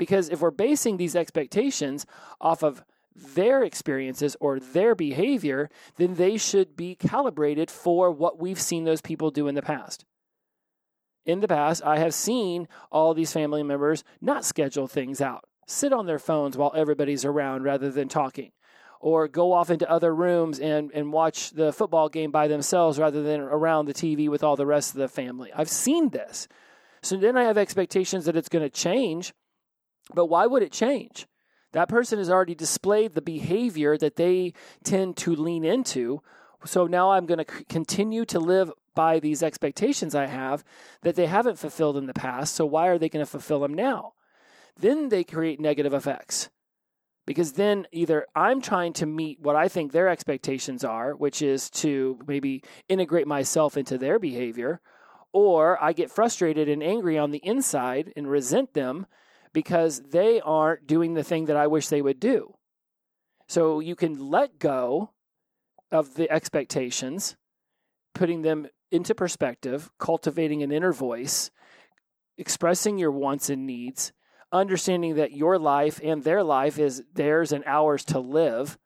because 0.00 0.30
if 0.30 0.40
we're 0.40 0.50
basing 0.50 0.96
these 0.96 1.14
expectations 1.14 2.06
off 2.40 2.64
of 2.64 2.82
their 3.34 3.62
experiences 3.62 4.36
or 4.40 4.58
their 4.58 4.94
behavior, 4.94 5.70
then 5.96 6.14
they 6.14 6.36
should 6.36 6.76
be 6.76 6.94
calibrated 6.94 7.70
for 7.70 8.10
what 8.10 8.40
we've 8.40 8.60
seen 8.60 8.84
those 8.84 9.00
people 9.00 9.30
do 9.30 9.48
in 9.48 9.54
the 9.54 9.62
past. 9.62 10.04
In 11.26 11.40
the 11.40 11.48
past, 11.48 11.82
I 11.84 11.98
have 11.98 12.14
seen 12.14 12.66
all 12.90 13.14
these 13.14 13.32
family 13.32 13.62
members 13.62 14.04
not 14.20 14.44
schedule 14.44 14.86
things 14.86 15.20
out, 15.20 15.44
sit 15.66 15.92
on 15.92 16.06
their 16.06 16.18
phones 16.18 16.56
while 16.56 16.72
everybody's 16.74 17.24
around 17.24 17.62
rather 17.62 17.90
than 17.90 18.08
talking, 18.08 18.52
or 19.00 19.28
go 19.28 19.52
off 19.52 19.70
into 19.70 19.90
other 19.90 20.14
rooms 20.14 20.58
and, 20.58 20.90
and 20.92 21.12
watch 21.12 21.50
the 21.50 21.72
football 21.72 22.08
game 22.08 22.30
by 22.30 22.48
themselves 22.48 22.98
rather 22.98 23.22
than 23.22 23.40
around 23.40 23.86
the 23.86 23.94
TV 23.94 24.28
with 24.28 24.42
all 24.42 24.56
the 24.56 24.66
rest 24.66 24.92
of 24.92 24.98
the 24.98 25.08
family. 25.08 25.50
I've 25.54 25.68
seen 25.68 26.08
this. 26.08 26.48
So 27.02 27.16
then 27.16 27.36
I 27.36 27.44
have 27.44 27.58
expectations 27.58 28.24
that 28.24 28.36
it's 28.36 28.48
going 28.48 28.64
to 28.64 28.70
change 28.70 29.32
but 30.14 30.26
why 30.26 30.46
would 30.46 30.62
it 30.62 30.72
change? 30.72 31.26
That 31.72 31.88
person 31.88 32.18
has 32.18 32.30
already 32.30 32.54
displayed 32.54 33.14
the 33.14 33.22
behavior 33.22 33.96
that 33.96 34.16
they 34.16 34.54
tend 34.82 35.16
to 35.18 35.34
lean 35.34 35.64
into. 35.64 36.22
So 36.64 36.86
now 36.86 37.12
I'm 37.12 37.26
going 37.26 37.44
to 37.44 37.52
c- 37.52 37.64
continue 37.68 38.24
to 38.26 38.40
live 38.40 38.72
by 38.94 39.20
these 39.20 39.42
expectations 39.42 40.14
I 40.14 40.26
have 40.26 40.64
that 41.02 41.14
they 41.14 41.26
haven't 41.26 41.58
fulfilled 41.58 41.96
in 41.96 42.06
the 42.06 42.14
past. 42.14 42.54
So 42.54 42.66
why 42.66 42.88
are 42.88 42.98
they 42.98 43.08
going 43.08 43.24
to 43.24 43.30
fulfill 43.30 43.60
them 43.60 43.74
now? 43.74 44.14
Then 44.78 45.08
they 45.08 45.24
create 45.24 45.60
negative 45.60 45.94
effects. 45.94 46.50
Because 47.26 47.52
then 47.52 47.86
either 47.92 48.26
I'm 48.34 48.60
trying 48.60 48.92
to 48.94 49.06
meet 49.06 49.40
what 49.40 49.54
I 49.54 49.68
think 49.68 49.92
their 49.92 50.08
expectations 50.08 50.84
are, 50.84 51.14
which 51.14 51.42
is 51.42 51.70
to 51.70 52.18
maybe 52.26 52.64
integrate 52.88 53.26
myself 53.26 53.76
into 53.76 53.96
their 53.96 54.18
behavior, 54.18 54.80
or 55.32 55.82
I 55.82 55.92
get 55.92 56.10
frustrated 56.10 56.68
and 56.68 56.82
angry 56.82 57.16
on 57.16 57.30
the 57.30 57.40
inside 57.44 58.12
and 58.16 58.28
resent 58.28 58.74
them 58.74 59.06
because 59.52 60.00
they 60.10 60.40
aren't 60.40 60.86
doing 60.86 61.14
the 61.14 61.24
thing 61.24 61.46
that 61.46 61.56
I 61.56 61.66
wish 61.66 61.88
they 61.88 62.02
would 62.02 62.20
do. 62.20 62.54
So 63.48 63.80
you 63.80 63.96
can 63.96 64.30
let 64.30 64.58
go 64.58 65.10
of 65.90 66.14
the 66.14 66.30
expectations, 66.30 67.36
putting 68.14 68.42
them 68.42 68.68
into 68.92 69.14
perspective, 69.14 69.90
cultivating 69.98 70.62
an 70.62 70.72
inner 70.72 70.92
voice, 70.92 71.50
expressing 72.38 72.98
your 72.98 73.10
wants 73.10 73.50
and 73.50 73.66
needs, 73.66 74.12
understanding 74.52 75.16
that 75.16 75.32
your 75.32 75.58
life 75.58 76.00
and 76.02 76.22
their 76.22 76.42
life 76.42 76.78
is 76.78 77.02
theirs 77.12 77.52
and 77.52 77.64
ours 77.66 78.04
to 78.06 78.18
live. 78.18 78.78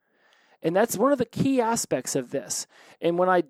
And 0.63 0.75
that's 0.75 0.97
one 0.97 1.13
of 1.13 1.19
the 1.19 1.25
key 1.25 1.61
aspects 1.61 2.17
of 2.17 2.31
this. 2.31 2.67
And 3.01 3.19
when 3.19 3.29
I 3.29 3.45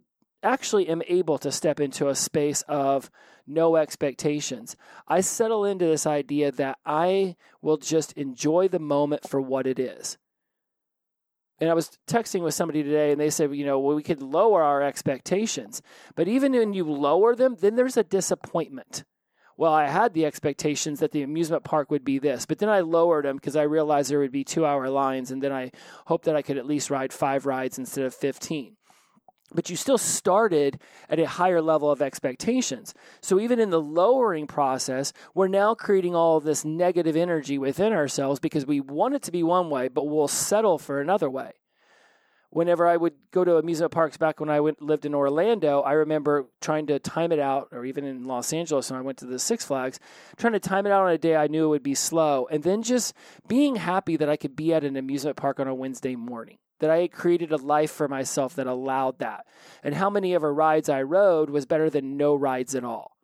actually 0.44 0.88
am 0.88 1.02
able 1.08 1.38
to 1.38 1.50
step 1.50 1.80
into 1.80 2.08
a 2.08 2.14
space 2.14 2.62
of 2.68 3.10
no 3.46 3.76
expectations. 3.76 4.76
I 5.08 5.20
settle 5.20 5.64
into 5.64 5.86
this 5.86 6.06
idea 6.06 6.52
that 6.52 6.78
I 6.84 7.36
will 7.62 7.76
just 7.76 8.12
enjoy 8.12 8.68
the 8.68 8.78
moment 8.78 9.28
for 9.28 9.40
what 9.40 9.66
it 9.66 9.78
is. 9.78 10.18
And 11.60 11.70
I 11.70 11.74
was 11.74 11.98
texting 12.06 12.42
with 12.42 12.54
somebody 12.54 12.82
today 12.82 13.12
and 13.12 13.20
they 13.20 13.30
said, 13.30 13.54
you 13.54 13.64
know, 13.64 13.78
well, 13.78 13.96
we 13.96 14.02
could 14.02 14.22
lower 14.22 14.62
our 14.62 14.82
expectations. 14.82 15.82
But 16.14 16.28
even 16.28 16.52
when 16.52 16.72
you 16.72 16.84
lower 16.84 17.34
them, 17.34 17.56
then 17.60 17.76
there's 17.76 17.96
a 17.96 18.04
disappointment. 18.04 19.04
Well, 19.56 19.72
I 19.72 19.86
had 19.86 20.14
the 20.14 20.26
expectations 20.26 20.98
that 20.98 21.12
the 21.12 21.22
amusement 21.22 21.62
park 21.62 21.90
would 21.92 22.04
be 22.04 22.18
this, 22.18 22.44
but 22.44 22.58
then 22.58 22.68
I 22.68 22.80
lowered 22.80 23.24
them 23.24 23.36
because 23.36 23.54
I 23.54 23.62
realized 23.62 24.10
there 24.10 24.18
would 24.18 24.32
be 24.32 24.42
two 24.42 24.66
hour 24.66 24.90
lines. 24.90 25.30
And 25.30 25.40
then 25.40 25.52
I 25.52 25.70
hoped 26.06 26.24
that 26.24 26.34
I 26.34 26.42
could 26.42 26.58
at 26.58 26.66
least 26.66 26.90
ride 26.90 27.12
five 27.12 27.46
rides 27.46 27.78
instead 27.78 28.04
of 28.04 28.14
15 28.14 28.76
but 29.54 29.70
you 29.70 29.76
still 29.76 29.98
started 29.98 30.80
at 31.08 31.20
a 31.20 31.26
higher 31.26 31.62
level 31.62 31.90
of 31.90 32.02
expectations. 32.02 32.92
So 33.22 33.38
even 33.38 33.60
in 33.60 33.70
the 33.70 33.80
lowering 33.80 34.46
process, 34.46 35.12
we're 35.34 35.48
now 35.48 35.74
creating 35.74 36.14
all 36.14 36.40
this 36.40 36.64
negative 36.64 37.16
energy 37.16 37.56
within 37.56 37.92
ourselves 37.92 38.40
because 38.40 38.66
we 38.66 38.80
want 38.80 39.14
it 39.14 39.22
to 39.22 39.32
be 39.32 39.42
one 39.42 39.70
way, 39.70 39.88
but 39.88 40.06
we'll 40.06 40.28
settle 40.28 40.78
for 40.78 41.00
another 41.00 41.30
way. 41.30 41.52
whenever 42.54 42.86
I 42.86 42.96
would 42.96 43.14
go 43.32 43.44
to 43.44 43.56
amusement 43.56 43.92
parks 43.92 44.16
back 44.16 44.38
when 44.38 44.48
I 44.48 44.60
went 44.60 44.80
lived 44.80 45.04
in 45.04 45.14
Orlando, 45.14 45.80
I 45.80 45.92
remember 45.94 46.46
trying 46.60 46.86
to 46.86 47.00
time 47.00 47.32
it 47.32 47.40
out, 47.40 47.68
or 47.72 47.84
even 47.84 48.04
in 48.04 48.24
Los 48.24 48.52
Angeles 48.52 48.90
when 48.90 48.98
I 48.98 49.02
went 49.02 49.18
to 49.18 49.26
the 49.26 49.40
Six 49.40 49.64
Flags, 49.64 49.98
trying 50.36 50.52
to 50.52 50.60
time 50.60 50.86
it 50.86 50.92
out 50.92 51.02
on 51.02 51.10
a 51.10 51.18
day 51.18 51.34
I 51.34 51.48
knew 51.48 51.66
it 51.66 51.68
would 51.68 51.82
be 51.82 51.96
slow, 51.96 52.46
and 52.50 52.62
then 52.62 52.82
just 52.82 53.12
being 53.48 53.76
happy 53.76 54.16
that 54.16 54.30
I 54.30 54.36
could 54.36 54.54
be 54.54 54.72
at 54.72 54.84
an 54.84 54.96
amusement 54.96 55.36
park 55.36 55.58
on 55.58 55.66
a 55.66 55.74
Wednesday 55.74 56.14
morning. 56.14 56.58
That 56.80 56.90
I 56.90 56.98
had 56.98 57.12
created 57.12 57.52
a 57.52 57.56
life 57.56 57.90
for 57.90 58.08
myself 58.08 58.54
that 58.56 58.66
allowed 58.66 59.18
that. 59.18 59.46
And 59.82 59.94
how 59.94 60.10
many 60.10 60.34
ever 60.34 60.52
rides 60.52 60.88
I 60.88 61.02
rode 61.02 61.50
was 61.50 61.66
better 61.66 61.88
than 61.88 62.16
no 62.16 62.34
rides 62.34 62.74
at 62.74 62.84
all. 62.84 63.16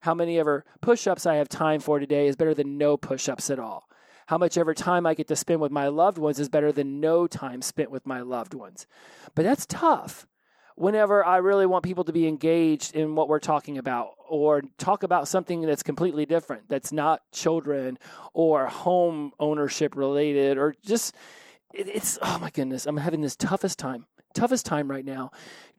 How 0.00 0.14
many 0.14 0.38
ever 0.38 0.64
push 0.80 1.06
ups 1.06 1.26
I 1.26 1.36
have 1.36 1.48
time 1.48 1.80
for 1.80 1.98
today 1.98 2.28
is 2.28 2.36
better 2.36 2.54
than 2.54 2.78
no 2.78 2.96
push 2.96 3.28
ups 3.28 3.50
at 3.50 3.58
all 3.58 3.88
how 4.28 4.36
much 4.36 4.58
ever 4.58 4.74
time 4.74 5.06
I 5.06 5.14
get 5.14 5.26
to 5.28 5.36
spend 5.36 5.62
with 5.62 5.72
my 5.72 5.88
loved 5.88 6.18
ones 6.18 6.38
is 6.38 6.50
better 6.50 6.70
than 6.70 7.00
no 7.00 7.26
time 7.26 7.62
spent 7.62 7.90
with 7.90 8.06
my 8.06 8.20
loved 8.20 8.52
ones. 8.52 8.86
But 9.34 9.44
that's 9.46 9.64
tough 9.64 10.26
whenever 10.78 11.24
I 11.24 11.38
really 11.38 11.66
want 11.66 11.82
people 11.82 12.04
to 12.04 12.12
be 12.12 12.28
engaged 12.28 12.94
in 12.94 13.16
what 13.16 13.28
we're 13.28 13.40
talking 13.40 13.78
about 13.78 14.10
or 14.28 14.62
talk 14.78 15.02
about 15.02 15.26
something 15.26 15.62
that's 15.62 15.82
completely 15.82 16.24
different, 16.24 16.68
that's 16.68 16.92
not 16.92 17.22
children 17.32 17.98
or 18.32 18.66
home 18.66 19.32
ownership 19.40 19.96
related 19.96 20.56
or 20.56 20.74
just, 20.84 21.16
it's, 21.72 22.18
oh 22.22 22.38
my 22.38 22.50
goodness, 22.50 22.86
I'm 22.86 22.96
having 22.96 23.20
this 23.20 23.36
toughest 23.36 23.78
time, 23.78 24.06
toughest 24.34 24.66
time 24.66 24.90
right 24.90 25.04
now 25.04 25.30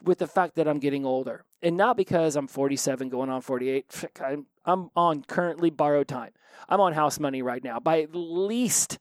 with 0.04 0.20
the 0.20 0.28
fact 0.28 0.56
that 0.56 0.68
I'm 0.68 0.80
getting 0.80 1.06
older. 1.06 1.46
And 1.62 1.76
not 1.78 1.98
because 1.98 2.36
I'm 2.36 2.48
47 2.48 3.10
going 3.10 3.30
on 3.30 3.42
48. 3.42 4.06
I'm, 4.24 4.46
I'm 4.66 4.90
on 4.96 5.24
currently 5.24 5.70
borrowed 5.70 6.08
time. 6.08 6.32
I'm 6.68 6.82
on 6.82 6.94
house 6.94 7.20
money 7.20 7.42
right 7.42 7.64
now 7.64 7.80
by 7.80 8.02
at 8.02 8.14
least 8.14 9.00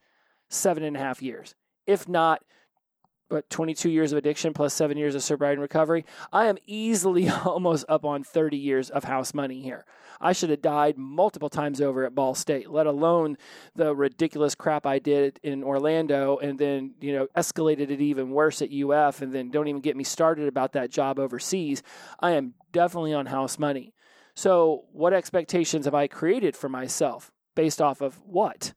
seven 0.49 0.83
and 0.83 0.97
a 0.97 1.01
half 1.01 1.23
years, 1.23 1.55
if 1.87 2.09
not 2.09 2.43
but 3.29 3.49
22 3.51 3.91
years 3.91 4.13
of 4.13 4.19
addiction 4.19 4.53
plus 4.53 4.75
seven 4.75 4.97
years 4.97 5.15
of 5.15 5.23
sobriety 5.23 5.55
and 5.55 5.63
recovery. 5.63 6.05
I 6.33 6.47
am 6.47 6.59
easily 6.67 7.29
almost 7.45 7.85
up 7.89 8.05
on 8.05 8.25
30 8.25 8.57
years 8.57 8.91
of 8.91 9.05
house 9.05 9.35
money 9.35 9.61
here. 9.61 9.85
I 10.21 10.33
should 10.33 10.51
have 10.51 10.63
died 10.63 10.99
multiple 10.99 11.49
times 11.49 11.81
over 11.81 12.05
at 12.05 12.15
Ball 12.15 12.35
State, 12.35 12.71
let 12.71 12.87
alone 12.87 13.37
the 13.77 13.95
ridiculous 13.95 14.55
crap 14.55 14.85
I 14.85 14.99
did 14.99 15.39
in 15.43 15.63
Orlando 15.63 16.39
and 16.39 16.59
then, 16.59 16.95
you 17.01 17.13
know, 17.13 17.29
escalated 17.37 17.91
it 17.91 18.01
even 18.01 18.31
worse 18.31 18.61
at 18.63 18.73
UF 18.73 19.23
and 19.23 19.33
then 19.33 19.51
don't 19.51 19.69
even 19.69 19.81
get 19.81 19.97
me 19.97 20.05
started 20.05 20.49
about 20.49 20.73
that 20.73 20.91
job 20.91 21.19
overseas. 21.19 21.83
I 22.19 22.33
am 22.33 22.55
definitely 22.73 23.15
on 23.15 23.27
house 23.27 23.59
money. 23.59 23.95
So, 24.35 24.85
what 24.93 25.13
expectations 25.13 25.85
have 25.85 25.95
I 25.95 26.07
created 26.07 26.57
for 26.57 26.69
myself? 26.69 27.33
based 27.59 27.83
off 27.83 28.01
of 28.01 28.21
what? 28.25 28.73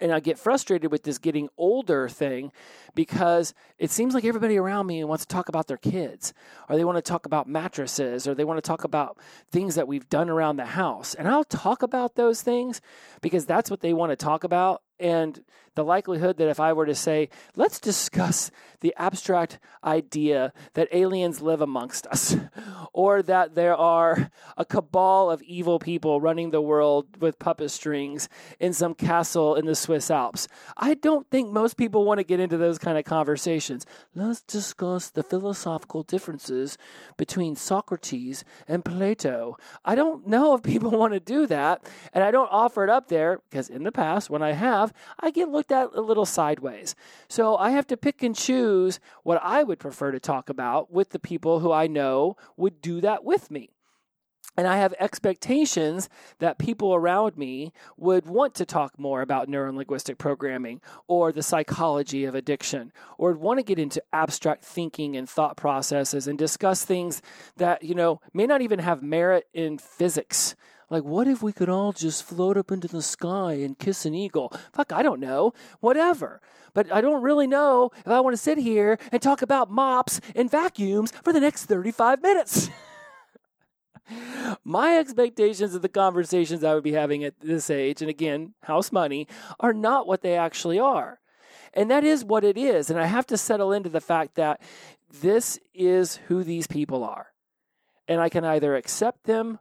And 0.00 0.12
I 0.12 0.20
get 0.20 0.38
frustrated 0.38 0.92
with 0.92 1.04
this 1.04 1.18
getting 1.18 1.48
older 1.56 2.08
thing 2.08 2.52
because 2.94 3.54
it 3.78 3.90
seems 3.90 4.14
like 4.14 4.24
everybody 4.24 4.58
around 4.58 4.86
me 4.86 5.02
wants 5.04 5.24
to 5.24 5.28
talk 5.28 5.48
about 5.48 5.66
their 5.68 5.76
kids, 5.76 6.34
or 6.68 6.76
they 6.76 6.84
want 6.84 6.96
to 6.96 7.02
talk 7.02 7.26
about 7.26 7.48
mattresses, 7.48 8.28
or 8.28 8.34
they 8.34 8.44
want 8.44 8.58
to 8.58 8.66
talk 8.66 8.84
about 8.84 9.18
things 9.50 9.74
that 9.74 9.88
we've 9.88 10.08
done 10.08 10.28
around 10.28 10.56
the 10.56 10.66
house. 10.66 11.14
And 11.14 11.28
I'll 11.28 11.44
talk 11.44 11.82
about 11.82 12.14
those 12.14 12.42
things 12.42 12.80
because 13.20 13.46
that's 13.46 13.70
what 13.70 13.80
they 13.80 13.94
want 13.94 14.10
to 14.10 14.16
talk 14.16 14.44
about. 14.44 14.82
And 14.98 15.42
the 15.76 15.84
likelihood 15.84 16.38
that 16.38 16.48
if 16.48 16.58
I 16.58 16.72
were 16.72 16.86
to 16.86 16.94
say, 16.94 17.28
let's 17.54 17.78
discuss 17.78 18.50
the 18.80 18.94
abstract 18.96 19.58
idea 19.84 20.52
that 20.74 20.88
aliens 20.92 21.40
live 21.40 21.60
amongst 21.60 22.06
us, 22.06 22.36
or 22.92 23.22
that 23.22 23.54
there 23.54 23.76
are 23.76 24.30
a 24.56 24.64
cabal 24.64 25.30
of 25.30 25.42
evil 25.42 25.78
people 25.78 26.20
running 26.20 26.50
the 26.50 26.60
world 26.60 27.20
with 27.20 27.38
puppet 27.38 27.70
strings 27.70 28.28
in 28.58 28.72
some 28.72 28.94
castle 28.94 29.54
in 29.54 29.66
the 29.66 29.74
Swiss 29.74 30.10
Alps, 30.10 30.48
I 30.76 30.94
don't 30.94 31.28
think 31.30 31.50
most 31.50 31.76
people 31.76 32.04
want 32.04 32.18
to 32.18 32.24
get 32.24 32.40
into 32.40 32.56
those 32.56 32.78
kind 32.78 32.98
of 32.98 33.04
conversations. 33.04 33.86
Let's 34.14 34.42
discuss 34.42 35.10
the 35.10 35.22
philosophical 35.22 36.02
differences 36.02 36.78
between 37.16 37.54
Socrates 37.54 38.44
and 38.66 38.84
Plato. 38.84 39.56
I 39.84 39.94
don't 39.94 40.26
know 40.26 40.54
if 40.54 40.62
people 40.62 40.90
want 40.98 41.12
to 41.12 41.20
do 41.20 41.46
that, 41.46 41.86
and 42.14 42.24
I 42.24 42.30
don't 42.30 42.48
offer 42.50 42.82
it 42.82 42.90
up 42.90 43.08
there 43.08 43.40
because 43.50 43.68
in 43.68 43.82
the 43.82 43.92
past, 43.92 44.30
when 44.30 44.42
I 44.42 44.52
have, 44.52 44.85
have, 44.86 44.94
I 45.20 45.30
get 45.30 45.48
looked 45.48 45.72
at 45.72 45.90
a 45.94 46.00
little 46.00 46.26
sideways. 46.26 46.94
So 47.28 47.56
I 47.56 47.70
have 47.70 47.86
to 47.88 47.96
pick 47.96 48.22
and 48.22 48.34
choose 48.34 49.00
what 49.22 49.40
I 49.42 49.62
would 49.62 49.78
prefer 49.78 50.12
to 50.12 50.20
talk 50.20 50.48
about 50.48 50.92
with 50.92 51.10
the 51.10 51.18
people 51.18 51.60
who 51.60 51.72
I 51.72 51.86
know 51.86 52.36
would 52.56 52.80
do 52.80 53.00
that 53.00 53.24
with 53.24 53.50
me. 53.50 53.70
And 54.56 54.66
I 54.66 54.78
have 54.78 54.94
expectations 54.98 56.08
that 56.38 56.58
people 56.58 56.94
around 56.94 57.36
me 57.36 57.72
would 57.98 58.26
want 58.26 58.54
to 58.54 58.64
talk 58.64 58.98
more 58.98 59.20
about 59.20 59.48
neurolinguistic 59.48 60.16
programming 60.16 60.80
or 61.06 61.30
the 61.30 61.42
psychology 61.42 62.24
of 62.24 62.34
addiction 62.34 62.90
or 63.18 63.32
want 63.32 63.58
to 63.58 63.62
get 63.62 63.78
into 63.78 64.02
abstract 64.14 64.64
thinking 64.64 65.14
and 65.14 65.28
thought 65.28 65.58
processes 65.58 66.26
and 66.26 66.38
discuss 66.38 66.84
things 66.84 67.20
that, 67.56 67.82
you 67.82 67.94
know, 67.94 68.20
may 68.32 68.46
not 68.46 68.62
even 68.62 68.78
have 68.78 69.02
merit 69.02 69.46
in 69.52 69.76
physics 69.76 70.56
like, 70.88 71.02
what 71.02 71.26
if 71.26 71.42
we 71.42 71.52
could 71.52 71.68
all 71.68 71.92
just 71.92 72.22
float 72.22 72.56
up 72.56 72.70
into 72.70 72.86
the 72.86 73.02
sky 73.02 73.54
and 73.54 73.78
kiss 73.78 74.06
an 74.06 74.14
eagle? 74.14 74.52
Fuck, 74.72 74.92
I 74.92 75.02
don't 75.02 75.20
know. 75.20 75.52
Whatever. 75.80 76.40
But 76.74 76.92
I 76.92 77.00
don't 77.00 77.22
really 77.22 77.46
know 77.46 77.90
if 77.98 78.08
I 78.08 78.20
want 78.20 78.34
to 78.34 78.42
sit 78.42 78.58
here 78.58 78.98
and 79.10 79.20
talk 79.20 79.42
about 79.42 79.70
mops 79.70 80.20
and 80.34 80.50
vacuums 80.50 81.12
for 81.24 81.32
the 81.32 81.40
next 81.40 81.64
35 81.64 82.22
minutes. 82.22 82.70
My 84.64 84.96
expectations 84.98 85.74
of 85.74 85.82
the 85.82 85.88
conversations 85.88 86.62
I 86.62 86.74
would 86.74 86.84
be 86.84 86.92
having 86.92 87.24
at 87.24 87.40
this 87.40 87.70
age, 87.70 88.00
and 88.00 88.10
again, 88.10 88.54
house 88.62 88.92
money, 88.92 89.26
are 89.58 89.72
not 89.72 90.06
what 90.06 90.22
they 90.22 90.36
actually 90.36 90.78
are. 90.78 91.18
And 91.74 91.90
that 91.90 92.04
is 92.04 92.24
what 92.24 92.44
it 92.44 92.56
is. 92.56 92.90
And 92.90 93.00
I 93.00 93.06
have 93.06 93.26
to 93.26 93.36
settle 93.36 93.72
into 93.72 93.88
the 93.88 94.00
fact 94.00 94.36
that 94.36 94.60
this 95.20 95.58
is 95.74 96.16
who 96.28 96.44
these 96.44 96.68
people 96.68 97.02
are. 97.02 97.28
And 98.06 98.20
I 98.20 98.28
can 98.28 98.44
either 98.44 98.76
accept 98.76 99.24
them 99.24 99.58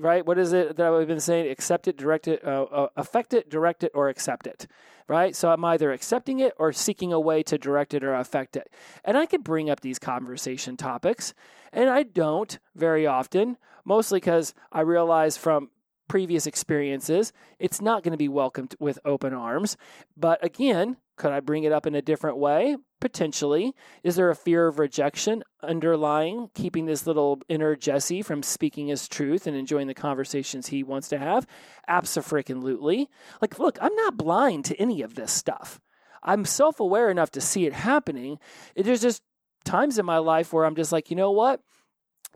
right? 0.00 0.24
What 0.24 0.38
is 0.38 0.52
it 0.52 0.76
that 0.76 0.92
I've 0.92 1.06
been 1.06 1.20
saying? 1.20 1.50
Accept 1.50 1.88
it, 1.88 1.96
direct 1.96 2.28
it, 2.28 2.44
uh, 2.44 2.64
uh, 2.64 2.88
affect 2.96 3.34
it, 3.34 3.50
direct 3.50 3.84
it, 3.84 3.92
or 3.94 4.08
accept 4.08 4.46
it, 4.46 4.66
right? 5.08 5.34
So 5.34 5.50
I'm 5.50 5.64
either 5.64 5.92
accepting 5.92 6.40
it 6.40 6.54
or 6.58 6.72
seeking 6.72 7.12
a 7.12 7.20
way 7.20 7.42
to 7.44 7.58
direct 7.58 7.94
it 7.94 8.04
or 8.04 8.14
affect 8.14 8.56
it. 8.56 8.70
And 9.04 9.16
I 9.16 9.26
could 9.26 9.44
bring 9.44 9.68
up 9.68 9.80
these 9.80 9.98
conversation 9.98 10.76
topics, 10.76 11.34
and 11.72 11.90
I 11.90 12.02
don't 12.02 12.58
very 12.74 13.06
often, 13.06 13.58
mostly 13.84 14.18
because 14.18 14.54
I 14.70 14.80
realize 14.80 15.36
from 15.36 15.70
previous 16.08 16.46
experiences, 16.46 17.32
it's 17.58 17.80
not 17.80 18.02
going 18.02 18.12
to 18.12 18.18
be 18.18 18.28
welcomed 18.28 18.74
with 18.78 18.98
open 19.04 19.32
arms. 19.32 19.76
But 20.16 20.44
again, 20.44 20.98
could 21.16 21.32
I 21.32 21.40
bring 21.40 21.64
it 21.64 21.72
up 21.72 21.86
in 21.86 21.94
a 21.94 22.02
different 22.02 22.36
way? 22.36 22.76
Potentially. 23.02 23.74
Is 24.04 24.14
there 24.14 24.30
a 24.30 24.36
fear 24.36 24.68
of 24.68 24.78
rejection 24.78 25.42
underlying 25.60 26.50
keeping 26.54 26.86
this 26.86 27.04
little 27.04 27.40
inner 27.48 27.74
Jesse 27.74 28.22
from 28.22 28.44
speaking 28.44 28.86
his 28.86 29.08
truth 29.08 29.48
and 29.48 29.56
enjoying 29.56 29.88
the 29.88 29.92
conversations 29.92 30.68
he 30.68 30.84
wants 30.84 31.08
to 31.08 31.18
have? 31.18 31.44
Absolutely. 31.88 33.08
Like, 33.40 33.58
look, 33.58 33.76
I'm 33.82 33.96
not 33.96 34.16
blind 34.16 34.66
to 34.66 34.80
any 34.80 35.02
of 35.02 35.16
this 35.16 35.32
stuff. 35.32 35.80
I'm 36.22 36.44
self 36.44 36.78
aware 36.78 37.10
enough 37.10 37.32
to 37.32 37.40
see 37.40 37.66
it 37.66 37.72
happening. 37.72 38.38
There's 38.76 39.02
just 39.02 39.20
times 39.64 39.98
in 39.98 40.06
my 40.06 40.18
life 40.18 40.52
where 40.52 40.64
I'm 40.64 40.76
just 40.76 40.92
like, 40.92 41.10
you 41.10 41.16
know 41.16 41.32
what? 41.32 41.60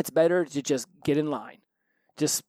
It's 0.00 0.10
better 0.10 0.44
to 0.46 0.62
just 0.62 0.88
get 1.04 1.16
in 1.16 1.30
line. 1.30 1.58
Just 2.16 2.42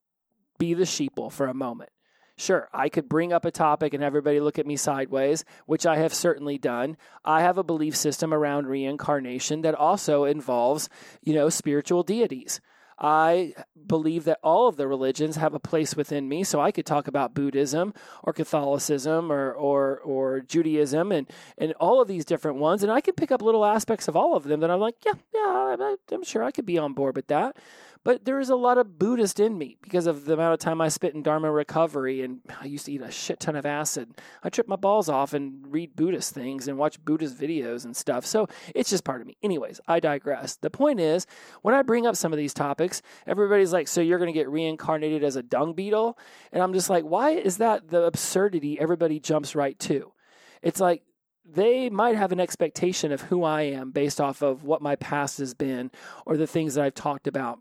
be 0.57 0.73
the 0.73 0.85
sheeple 0.85 1.31
for 1.31 1.45
a 1.45 1.53
moment. 1.53 1.91
Sure, 2.39 2.69
I 2.71 2.87
could 2.87 3.09
bring 3.09 3.33
up 3.33 3.45
a 3.45 3.51
topic 3.51 3.95
and 3.95 4.03
everybody 4.03 4.39
look 4.39 4.59
at 4.59 4.67
me 4.67 4.75
sideways, 4.75 5.43
which 5.65 5.87
I 5.87 5.97
have 5.97 6.13
certainly 6.13 6.59
done. 6.59 6.95
I 7.25 7.41
have 7.41 7.57
a 7.57 7.63
belief 7.63 7.95
system 7.95 8.31
around 8.31 8.67
reincarnation 8.67 9.63
that 9.63 9.73
also 9.73 10.25
involves, 10.25 10.87
you 11.23 11.33
know, 11.33 11.49
spiritual 11.49 12.03
deities. 12.03 12.61
I 12.99 13.53
believe 13.85 14.23
that 14.25 14.39
all 14.43 14.67
of 14.67 14.75
the 14.75 14.87
religions 14.87 15.35
have 15.35 15.53
a 15.53 15.59
place 15.59 15.95
within 15.95 16.27
me. 16.27 16.43
So 16.43 16.59
I 16.59 16.71
could 16.71 16.85
talk 16.85 17.07
about 17.07 17.33
Buddhism 17.33 17.93
or 18.23 18.33
Catholicism 18.33 19.31
or, 19.31 19.51
or, 19.53 19.99
or 19.99 20.41
Judaism 20.41 21.11
and, 21.11 21.27
and 21.57 21.73
all 21.73 22.01
of 22.01 22.07
these 22.07 22.25
different 22.25 22.57
ones. 22.57 22.83
And 22.83 22.91
I 22.91 23.01
can 23.01 23.13
pick 23.13 23.31
up 23.31 23.41
little 23.41 23.65
aspects 23.65 24.07
of 24.07 24.15
all 24.15 24.35
of 24.35 24.43
them 24.43 24.59
that 24.61 24.71
I'm 24.71 24.79
like, 24.79 24.95
yeah, 25.05 25.13
yeah, 25.33 25.95
I'm 26.11 26.23
sure 26.23 26.43
I 26.43 26.51
could 26.51 26.65
be 26.65 26.77
on 26.77 26.93
board 26.93 27.15
with 27.15 27.27
that. 27.27 27.57
But 28.07 28.23
there 28.23 28.39
is 28.39 28.49
a 28.49 28.55
lot 28.55 28.77
of 28.77 28.97
Buddhist 28.97 29.37
in 29.37 29.57
me 29.57 29.75
because 29.81 30.07
of 30.07 30.23
the 30.23 30.35
amount 30.35 30.53
of 30.53 30.59
time 30.59 30.79
I 30.79 30.87
spent 30.87 31.13
in 31.13 31.23
Dharma 31.23 31.51
recovery. 31.51 32.21
And 32.21 32.39
I 32.61 32.63
used 32.63 32.85
to 32.85 32.93
eat 32.93 33.01
a 33.01 33.11
shit 33.11 33.41
ton 33.41 33.57
of 33.57 33.65
acid. 33.65 34.11
I 34.41 34.47
trip 34.49 34.65
my 34.65 34.77
balls 34.77 35.09
off 35.09 35.33
and 35.33 35.65
read 35.69 35.93
Buddhist 35.93 36.33
things 36.33 36.69
and 36.69 36.77
watch 36.77 37.03
Buddhist 37.03 37.37
videos 37.37 37.83
and 37.83 37.93
stuff. 37.93 38.25
So 38.25 38.47
it's 38.73 38.89
just 38.89 39.03
part 39.03 39.19
of 39.19 39.27
me. 39.27 39.35
Anyways, 39.43 39.81
I 39.89 39.99
digress. 39.99 40.55
The 40.55 40.69
point 40.69 41.01
is, 41.01 41.27
when 41.63 41.75
I 41.75 41.81
bring 41.81 42.07
up 42.07 42.15
some 42.15 42.31
of 42.31 42.37
these 42.37 42.53
topics, 42.53 43.01
everybody's 43.27 43.73
like, 43.73 43.89
so 43.89 43.99
you're 43.99 44.19
going 44.19 44.33
to 44.33 44.39
get 44.39 44.47
reincarnated 44.47 45.25
as 45.25 45.35
a 45.35 45.43
dung 45.43 45.73
beetle? 45.73 46.17
And 46.53 46.63
I'm 46.63 46.71
just 46.71 46.89
like, 46.89 47.03
why 47.03 47.31
is 47.31 47.57
that 47.57 47.89
the 47.89 48.03
absurdity 48.03 48.79
everybody 48.79 49.19
jumps 49.19 49.53
right 49.53 49.77
to? 49.79 50.13
It's 50.61 50.79
like, 50.79 51.03
they 51.43 51.89
might 51.89 52.15
have 52.15 52.31
an 52.31 52.39
expectation 52.39 53.11
of 53.11 53.23
who 53.23 53.43
I 53.43 53.63
am 53.63 53.91
based 53.91 54.21
off 54.21 54.41
of 54.41 54.63
what 54.63 54.81
my 54.81 54.95
past 54.95 55.39
has 55.39 55.53
been 55.53 55.91
or 56.25 56.37
the 56.37 56.47
things 56.47 56.75
that 56.75 56.85
I've 56.85 56.95
talked 56.95 57.27
about 57.27 57.59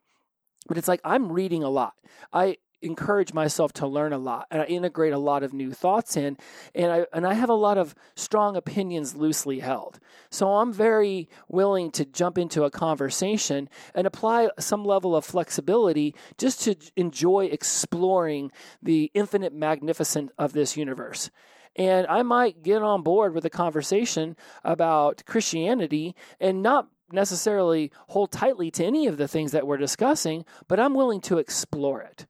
but 0.66 0.78
it's 0.78 0.88
like 0.88 1.00
I'm 1.04 1.32
reading 1.32 1.62
a 1.62 1.70
lot. 1.70 1.94
I 2.32 2.56
encourage 2.82 3.32
myself 3.32 3.72
to 3.72 3.86
learn 3.86 4.12
a 4.12 4.18
lot 4.18 4.46
and 4.50 4.60
I 4.60 4.66
integrate 4.66 5.12
a 5.12 5.18
lot 5.18 5.42
of 5.42 5.52
new 5.52 5.72
thoughts 5.72 6.16
in 6.16 6.36
and 6.74 6.92
I 6.92 7.06
and 7.12 7.26
I 7.26 7.34
have 7.34 7.48
a 7.48 7.54
lot 7.54 7.78
of 7.78 7.94
strong 8.14 8.56
opinions 8.56 9.16
loosely 9.16 9.60
held. 9.60 9.98
So 10.30 10.56
I'm 10.56 10.72
very 10.72 11.28
willing 11.48 11.90
to 11.92 12.04
jump 12.04 12.36
into 12.36 12.64
a 12.64 12.70
conversation 12.70 13.68
and 13.94 14.06
apply 14.06 14.50
some 14.58 14.84
level 14.84 15.16
of 15.16 15.24
flexibility 15.24 16.14
just 16.38 16.62
to 16.62 16.76
enjoy 16.96 17.46
exploring 17.46 18.52
the 18.82 19.10
infinite 19.14 19.54
magnificence 19.54 20.30
of 20.38 20.52
this 20.52 20.76
universe. 20.76 21.30
And 21.76 22.06
I 22.06 22.22
might 22.22 22.62
get 22.62 22.82
on 22.82 23.02
board 23.02 23.34
with 23.34 23.44
a 23.44 23.50
conversation 23.50 24.36
about 24.64 25.22
Christianity 25.26 26.14
and 26.40 26.62
not 26.62 26.88
necessarily 27.12 27.90
hold 28.08 28.32
tightly 28.32 28.70
to 28.72 28.84
any 28.84 29.06
of 29.06 29.16
the 29.16 29.28
things 29.28 29.52
that 29.52 29.66
we're 29.66 29.76
discussing, 29.76 30.44
but 30.68 30.80
I'm 30.80 30.94
willing 30.94 31.20
to 31.22 31.38
explore 31.38 32.00
it. 32.02 32.26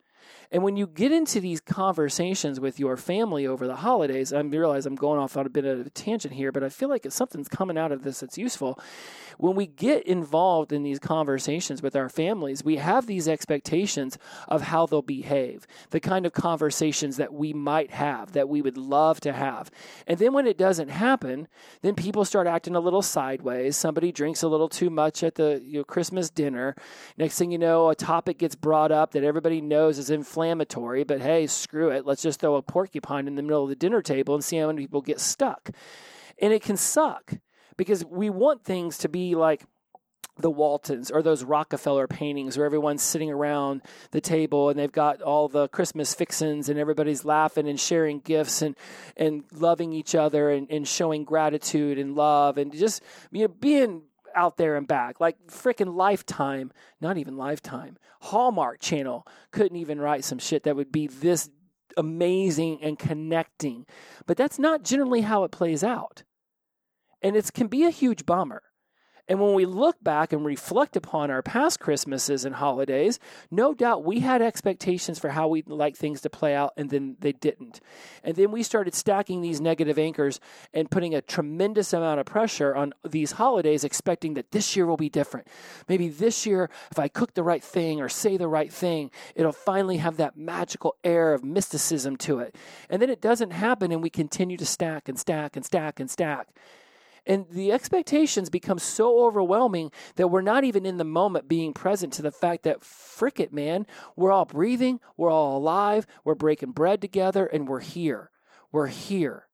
And 0.51 0.63
when 0.63 0.77
you 0.77 0.87
get 0.87 1.11
into 1.11 1.41
these 1.41 1.59
conversations 1.59 2.59
with 2.59 2.79
your 2.79 2.95
family 2.95 3.45
over 3.45 3.67
the 3.67 3.75
holidays, 3.75 4.31
I 4.31 4.39
realize 4.39 4.85
I'm 4.85 4.95
going 4.95 5.19
off 5.19 5.35
on 5.35 5.45
a 5.45 5.49
bit 5.49 5.65
of 5.65 5.85
a 5.85 5.89
tangent 5.89 6.33
here, 6.33 6.51
but 6.51 6.63
I 6.63 6.69
feel 6.69 6.87
like 6.87 7.05
something's 7.09 7.49
coming 7.49 7.77
out 7.77 7.91
of 7.91 8.03
this 8.03 8.21
that's 8.21 8.37
useful. 8.37 8.79
When 9.37 9.55
we 9.55 9.67
get 9.67 10.07
involved 10.07 10.71
in 10.71 10.83
these 10.83 10.99
conversations 10.99 11.81
with 11.81 11.95
our 11.95 12.09
families, 12.09 12.63
we 12.63 12.77
have 12.77 13.05
these 13.05 13.27
expectations 13.27 14.17
of 14.47 14.63
how 14.63 14.85
they'll 14.85 15.01
behave, 15.01 15.67
the 15.89 15.99
kind 15.99 16.25
of 16.25 16.33
conversations 16.33 17.17
that 17.17 17.33
we 17.33 17.53
might 17.53 17.91
have, 17.91 18.31
that 18.31 18.49
we 18.49 18.61
would 18.61 18.77
love 18.77 19.19
to 19.21 19.33
have. 19.33 19.69
And 20.07 20.17
then 20.17 20.33
when 20.33 20.47
it 20.47 20.57
doesn't 20.57 20.89
happen, 20.89 21.47
then 21.81 21.93
people 21.93 22.25
start 22.25 22.47
acting 22.47 22.75
a 22.75 22.79
little 22.79 23.01
sideways. 23.01 23.75
Somebody 23.75 24.11
drinks 24.11 24.41
a 24.43 24.47
little 24.47 24.69
too 24.69 24.89
much 24.89 25.23
at 25.23 25.35
the 25.35 25.61
you 25.63 25.79
know, 25.79 25.83
Christmas 25.83 26.29
dinner. 26.29 26.75
Next 27.17 27.37
thing 27.37 27.51
you 27.51 27.57
know, 27.59 27.89
a 27.89 27.95
topic 27.95 28.39
gets 28.39 28.55
brought 28.55 28.91
up 28.91 29.11
that 29.11 29.23
everybody 29.23 29.61
knows 29.61 29.99
is 29.99 30.09
inflammatory 30.09 30.36
inflammatory, 30.37 31.03
but 31.03 31.19
hey, 31.19 31.47
screw 31.47 31.89
it. 31.89 32.05
Let's 32.05 32.21
just 32.21 32.39
throw 32.39 32.55
a 32.55 32.61
porcupine 32.61 33.27
in 33.27 33.33
the 33.33 33.41
middle 33.41 33.63
of 33.63 33.69
the 33.69 33.75
dinner 33.75 34.03
table 34.03 34.35
and 34.35 34.43
see 34.43 34.57
how 34.57 34.67
many 34.67 34.83
people 34.83 35.01
get 35.01 35.19
stuck. 35.19 35.71
And 36.39 36.53
it 36.53 36.61
can 36.61 36.77
suck 36.77 37.33
because 37.75 38.05
we 38.05 38.29
want 38.29 38.63
things 38.63 38.99
to 38.99 39.09
be 39.09 39.33
like 39.33 39.63
the 40.37 40.51
Waltons 40.51 41.09
or 41.09 41.23
those 41.23 41.43
Rockefeller 41.43 42.05
paintings 42.05 42.55
where 42.55 42.67
everyone's 42.67 43.01
sitting 43.01 43.31
around 43.31 43.81
the 44.11 44.21
table 44.21 44.69
and 44.69 44.77
they've 44.77 44.91
got 44.91 45.23
all 45.23 45.47
the 45.47 45.67
Christmas 45.69 46.13
fixins 46.13 46.69
and 46.69 46.77
everybody's 46.77 47.25
laughing 47.25 47.67
and 47.67 47.79
sharing 47.79 48.19
gifts 48.19 48.61
and, 48.61 48.75
and 49.15 49.43
loving 49.51 49.91
each 49.91 50.13
other 50.13 50.51
and, 50.51 50.69
and 50.69 50.87
showing 50.87 51.23
gratitude 51.23 51.97
and 51.97 52.15
love 52.15 52.59
and 52.59 52.71
just 52.71 53.01
you 53.31 53.41
know, 53.41 53.47
being 53.47 54.03
out 54.37 54.57
there 54.57 54.75
and 54.77 54.87
back. 54.87 55.19
Like 55.19 55.47
freaking 55.47 55.95
Lifetime, 55.95 56.71
not 57.01 57.17
even 57.17 57.35
Lifetime, 57.35 57.97
Hallmark 58.21 58.79
Channel 58.79 59.27
couldn't 59.51 59.77
even 59.77 59.99
write 59.99 60.23
some 60.23 60.39
shit 60.39 60.63
that 60.63 60.75
would 60.75 60.91
be 60.91 61.07
this 61.07 61.49
amazing 61.97 62.79
and 62.81 62.97
connecting. 62.97 63.85
But 64.25 64.37
that's 64.37 64.59
not 64.59 64.83
generally 64.83 65.21
how 65.21 65.43
it 65.43 65.51
plays 65.51 65.83
out. 65.83 66.23
And 67.21 67.35
it 67.35 67.51
can 67.53 67.67
be 67.67 67.83
a 67.83 67.89
huge 67.89 68.25
bummer. 68.25 68.61
And 69.27 69.41
when 69.41 69.53
we 69.53 69.65
look 69.65 70.01
back 70.01 70.31
and 70.31 70.45
reflect 70.45 70.95
upon 70.95 71.29
our 71.29 71.41
past 71.41 71.79
Christmases 71.79 72.45
and 72.45 72.55
holidays, 72.55 73.19
no 73.51 73.73
doubt 73.73 74.05
we 74.05 74.21
had 74.21 74.41
expectations 74.41 75.19
for 75.19 75.29
how 75.29 75.47
we'd 75.47 75.67
like 75.67 75.97
things 75.97 76.21
to 76.21 76.29
play 76.29 76.55
out, 76.55 76.73
and 76.77 76.89
then 76.89 77.17
they 77.19 77.33
didn't. 77.33 77.81
And 78.23 78.35
then 78.35 78.51
we 78.51 78.63
started 78.63 78.93
stacking 78.93 79.41
these 79.41 79.59
negative 79.59 79.99
anchors 79.99 80.39
and 80.73 80.89
putting 80.89 81.13
a 81.13 81.21
tremendous 81.21 81.91
amount 81.91 82.19
of 82.19 82.25
pressure 82.25 82.73
on 82.73 82.93
these 83.07 83.33
holidays, 83.33 83.83
expecting 83.83 84.35
that 84.35 84.51
this 84.51 84.75
year 84.75 84.85
will 84.85 84.97
be 84.97 85.09
different. 85.09 85.47
Maybe 85.89 86.07
this 86.07 86.45
year, 86.45 86.69
if 86.91 86.99
I 86.99 87.07
cook 87.07 87.33
the 87.33 87.43
right 87.43 87.63
thing 87.63 87.99
or 87.99 88.09
say 88.09 88.37
the 88.37 88.47
right 88.47 88.71
thing, 88.71 89.11
it'll 89.35 89.51
finally 89.51 89.97
have 89.97 90.17
that 90.17 90.37
magical 90.37 90.95
air 91.03 91.33
of 91.33 91.43
mysticism 91.43 92.15
to 92.17 92.39
it. 92.39 92.55
And 92.89 93.01
then 93.01 93.09
it 93.09 93.21
doesn't 93.21 93.51
happen, 93.51 93.91
and 93.91 94.01
we 94.01 94.09
continue 94.09 94.57
to 94.57 94.65
stack 94.65 95.09
and 95.09 95.19
stack 95.19 95.55
and 95.55 95.65
stack 95.65 95.99
and 95.99 96.09
stack. 96.09 96.47
And 97.27 97.45
the 97.51 97.73
expectations 97.73 98.49
become 98.49 98.79
so 98.79 99.25
overwhelming 99.25 99.91
that 100.15 100.29
we're 100.29 100.41
not 100.41 100.63
even 100.63 100.85
in 100.85 100.95
the 100.95 101.03
moment 101.03 101.49
being 101.49 101.73
present 101.73 102.13
to 102.13 102.21
the 102.21 102.31
fact 102.31 102.63
that, 102.63 102.83
frick 102.83 103.39
it, 103.39 103.51
man, 103.51 103.85
we're 104.15 104.31
all 104.31 104.45
breathing, 104.45 105.01
we're 105.17 105.29
all 105.29 105.57
alive, 105.57 106.07
we're 106.23 106.35
breaking 106.35 106.71
bread 106.71 107.01
together, 107.01 107.45
and 107.45 107.67
we're 107.67 107.81
here. 107.81 108.31
We're 108.71 108.87
here. 108.87 109.47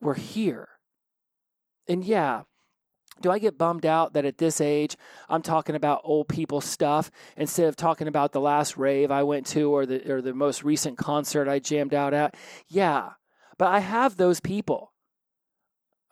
We're 0.00 0.14
here. 0.14 0.68
And 1.86 2.04
yeah, 2.04 2.42
do 3.20 3.30
I 3.30 3.38
get 3.38 3.56
bummed 3.56 3.86
out 3.86 4.14
that 4.14 4.24
at 4.24 4.38
this 4.38 4.60
age 4.60 4.96
I'm 5.28 5.42
talking 5.42 5.76
about 5.76 6.00
old 6.02 6.28
people 6.28 6.60
stuff 6.60 7.10
instead 7.36 7.68
of 7.68 7.76
talking 7.76 8.08
about 8.08 8.32
the 8.32 8.40
last 8.40 8.76
rave 8.76 9.10
I 9.10 9.22
went 9.22 9.46
to 9.48 9.72
or 9.72 9.86
the 9.86 10.12
or 10.12 10.20
the 10.20 10.34
most 10.34 10.64
recent 10.64 10.98
concert 10.98 11.48
I 11.48 11.60
jammed 11.60 11.94
out 11.94 12.14
at? 12.14 12.34
Yeah. 12.66 13.10
But 13.58 13.68
I 13.68 13.78
have 13.80 14.16
those 14.16 14.40
people. 14.40 14.91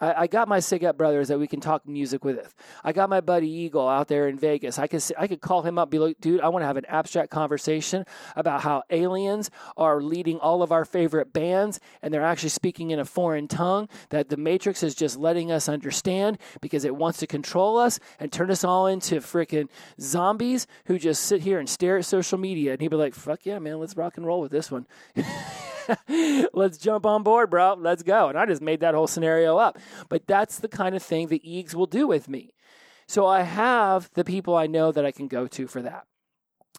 I, 0.01 0.23
I 0.23 0.27
got 0.27 0.49
my 0.49 0.59
Siget 0.59 0.97
brothers 0.97 1.29
that 1.29 1.39
we 1.39 1.47
can 1.47 1.61
talk 1.61 1.87
music 1.87 2.25
with. 2.25 2.55
I 2.83 2.93
got 2.93 3.11
my 3.11 3.21
buddy 3.21 3.49
Eagle 3.49 3.89
out 3.89 4.09
there 4.09 4.29
in 4.29 4.39
Vegas. 4.39 4.79
I 4.79 4.87
could 4.87 5.03
I 5.19 5.27
could 5.27 5.41
call 5.41 5.63
him 5.63 5.79
up, 5.79 5.91
be 5.91 5.99
like, 5.99 6.21
dude, 6.21 6.41
I 6.41 6.49
want 6.49 6.63
to 6.63 6.67
have 6.67 6.77
an 6.77 6.87
abstract 6.87 7.31
conversation 7.31 8.05
about 8.37 8.63
how 8.63 8.83
aliens 8.91 9.51
are 9.77 10.01
leading 10.01 10.39
all 10.39 10.63
of 10.63 10.73
our 10.73 10.85
favorite 10.85 11.33
bands, 11.33 11.81
and 12.03 12.13
they're 12.13 12.25
actually 12.25 12.51
speaking 12.51 12.91
in 12.91 12.99
a 12.99 13.05
foreign 13.05 13.49
tongue 13.49 13.89
that 14.11 14.29
the 14.29 14.37
Matrix 14.37 14.83
is 14.83 14.95
just 14.95 15.19
letting 15.19 15.51
us 15.53 15.69
understand 15.69 16.39
because 16.61 16.85
it 16.85 16.97
wants 16.97 17.19
to 17.19 17.27
control 17.27 17.79
us 17.79 17.99
and 18.19 18.33
turn 18.33 18.51
us 18.51 18.65
all 18.65 18.87
into 18.87 19.17
freaking 19.17 19.69
zombies 20.01 20.67
who 20.87 20.99
just 20.99 21.23
sit 21.23 21.43
here 21.43 21.59
and 21.59 21.69
stare 21.69 21.99
at 21.99 22.05
social 22.05 22.39
media. 22.39 22.73
And 22.73 22.81
he'd 22.81 22.89
be 22.89 22.97
like, 22.97 23.15
fuck 23.15 23.45
yeah, 23.45 23.59
man, 23.59 23.79
let's 23.79 23.97
rock 23.97 24.17
and 24.17 24.27
roll 24.27 24.41
with 24.41 24.53
this 24.53 24.71
one. 24.71 24.87
Let's 26.53 26.79
jump 26.79 27.07
on 27.07 27.23
board, 27.23 27.51
bro. 27.51 27.75
Let's 27.75 28.03
go. 28.03 28.29
And 28.29 28.39
I 28.39 28.47
just 28.47 28.63
made 28.63 28.81
that 28.81 28.95
whole 28.95 29.07
scenario 29.07 29.57
up. 29.59 29.79
But 30.09 30.27
that's 30.27 30.59
the 30.59 30.69
kind 30.69 30.95
of 30.95 31.03
thing 31.03 31.27
the 31.29 31.43
Eags 31.47 31.75
will 31.75 31.87
do 31.87 32.07
with 32.07 32.29
me. 32.29 32.55
So 33.07 33.27
I 33.27 33.43
have 33.43 34.11
the 34.15 34.25
people 34.25 34.55
I 34.55 34.67
know 34.67 34.93
that 34.93 35.05
I 35.05 35.11
can 35.11 35.27
go 35.27 35.47
to 35.49 35.67
for 35.67 35.83
that. 35.83 36.07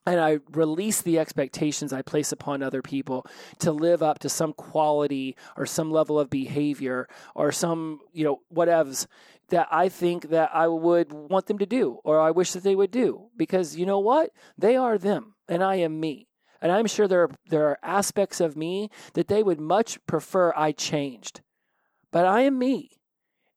And 0.06 0.20
I 0.20 0.40
release 0.52 1.02
the 1.02 1.20
expectations 1.20 1.94
I 1.94 2.02
place 2.02 2.32
upon 2.32 2.64
other 2.64 2.82
people 2.82 3.26
to 3.60 3.72
live 3.72 4.02
up 4.02 4.20
to 4.20 4.30
some 4.30 4.54
quality 4.54 5.36
or 5.56 5.66
some 5.66 5.92
level 5.92 6.20
of 6.20 6.30
behavior 6.30 7.08
or 7.36 7.52
some, 7.52 8.00
you 8.12 8.24
know, 8.24 8.42
whatevs 8.52 9.06
that 9.50 9.68
I 9.70 9.90
think 9.90 10.30
that 10.30 10.50
I 10.54 10.68
would 10.68 11.12
want 11.12 11.46
them 11.46 11.60
to 11.60 11.66
do 11.66 12.00
or 12.04 12.20
I 12.20 12.32
wish 12.32 12.54
that 12.54 12.64
they 12.64 12.76
would 12.76 12.92
do. 12.92 13.28
Because 13.38 13.76
you 13.76 13.86
know 13.86 14.00
what? 14.00 14.32
They 14.58 14.76
are 14.76 14.98
them 14.98 15.36
and 15.48 15.64
I 15.64 15.76
am 15.76 16.00
me. 16.00 16.30
And 16.62 16.72
I'm 16.72 16.88
sure 16.88 17.08
there 17.08 17.24
are, 17.24 17.32
there 17.50 17.68
are 17.68 17.80
aspects 17.84 18.40
of 18.40 18.56
me 18.56 18.90
that 19.14 19.28
they 19.28 19.44
would 19.44 19.60
much 19.60 20.04
prefer 20.06 20.54
I 20.56 20.72
changed. 20.72 21.42
But 22.12 22.26
I 22.26 22.42
am 22.42 22.58
me. 22.58 23.01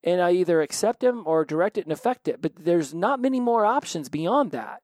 And 0.05 0.21
I 0.21 0.33
either 0.33 0.61
accept 0.61 1.01
them 1.01 1.23
or 1.27 1.45
direct 1.45 1.79
it 1.79 1.87
and 1.87 1.93
affect 1.93 2.29
it. 2.29 2.41
But 2.41 2.53
there's 2.57 2.95
not 2.95 3.21
many 3.21 3.41
more 3.41 3.65
options 3.65 4.09
beyond 4.09 4.53
that. 4.53 4.83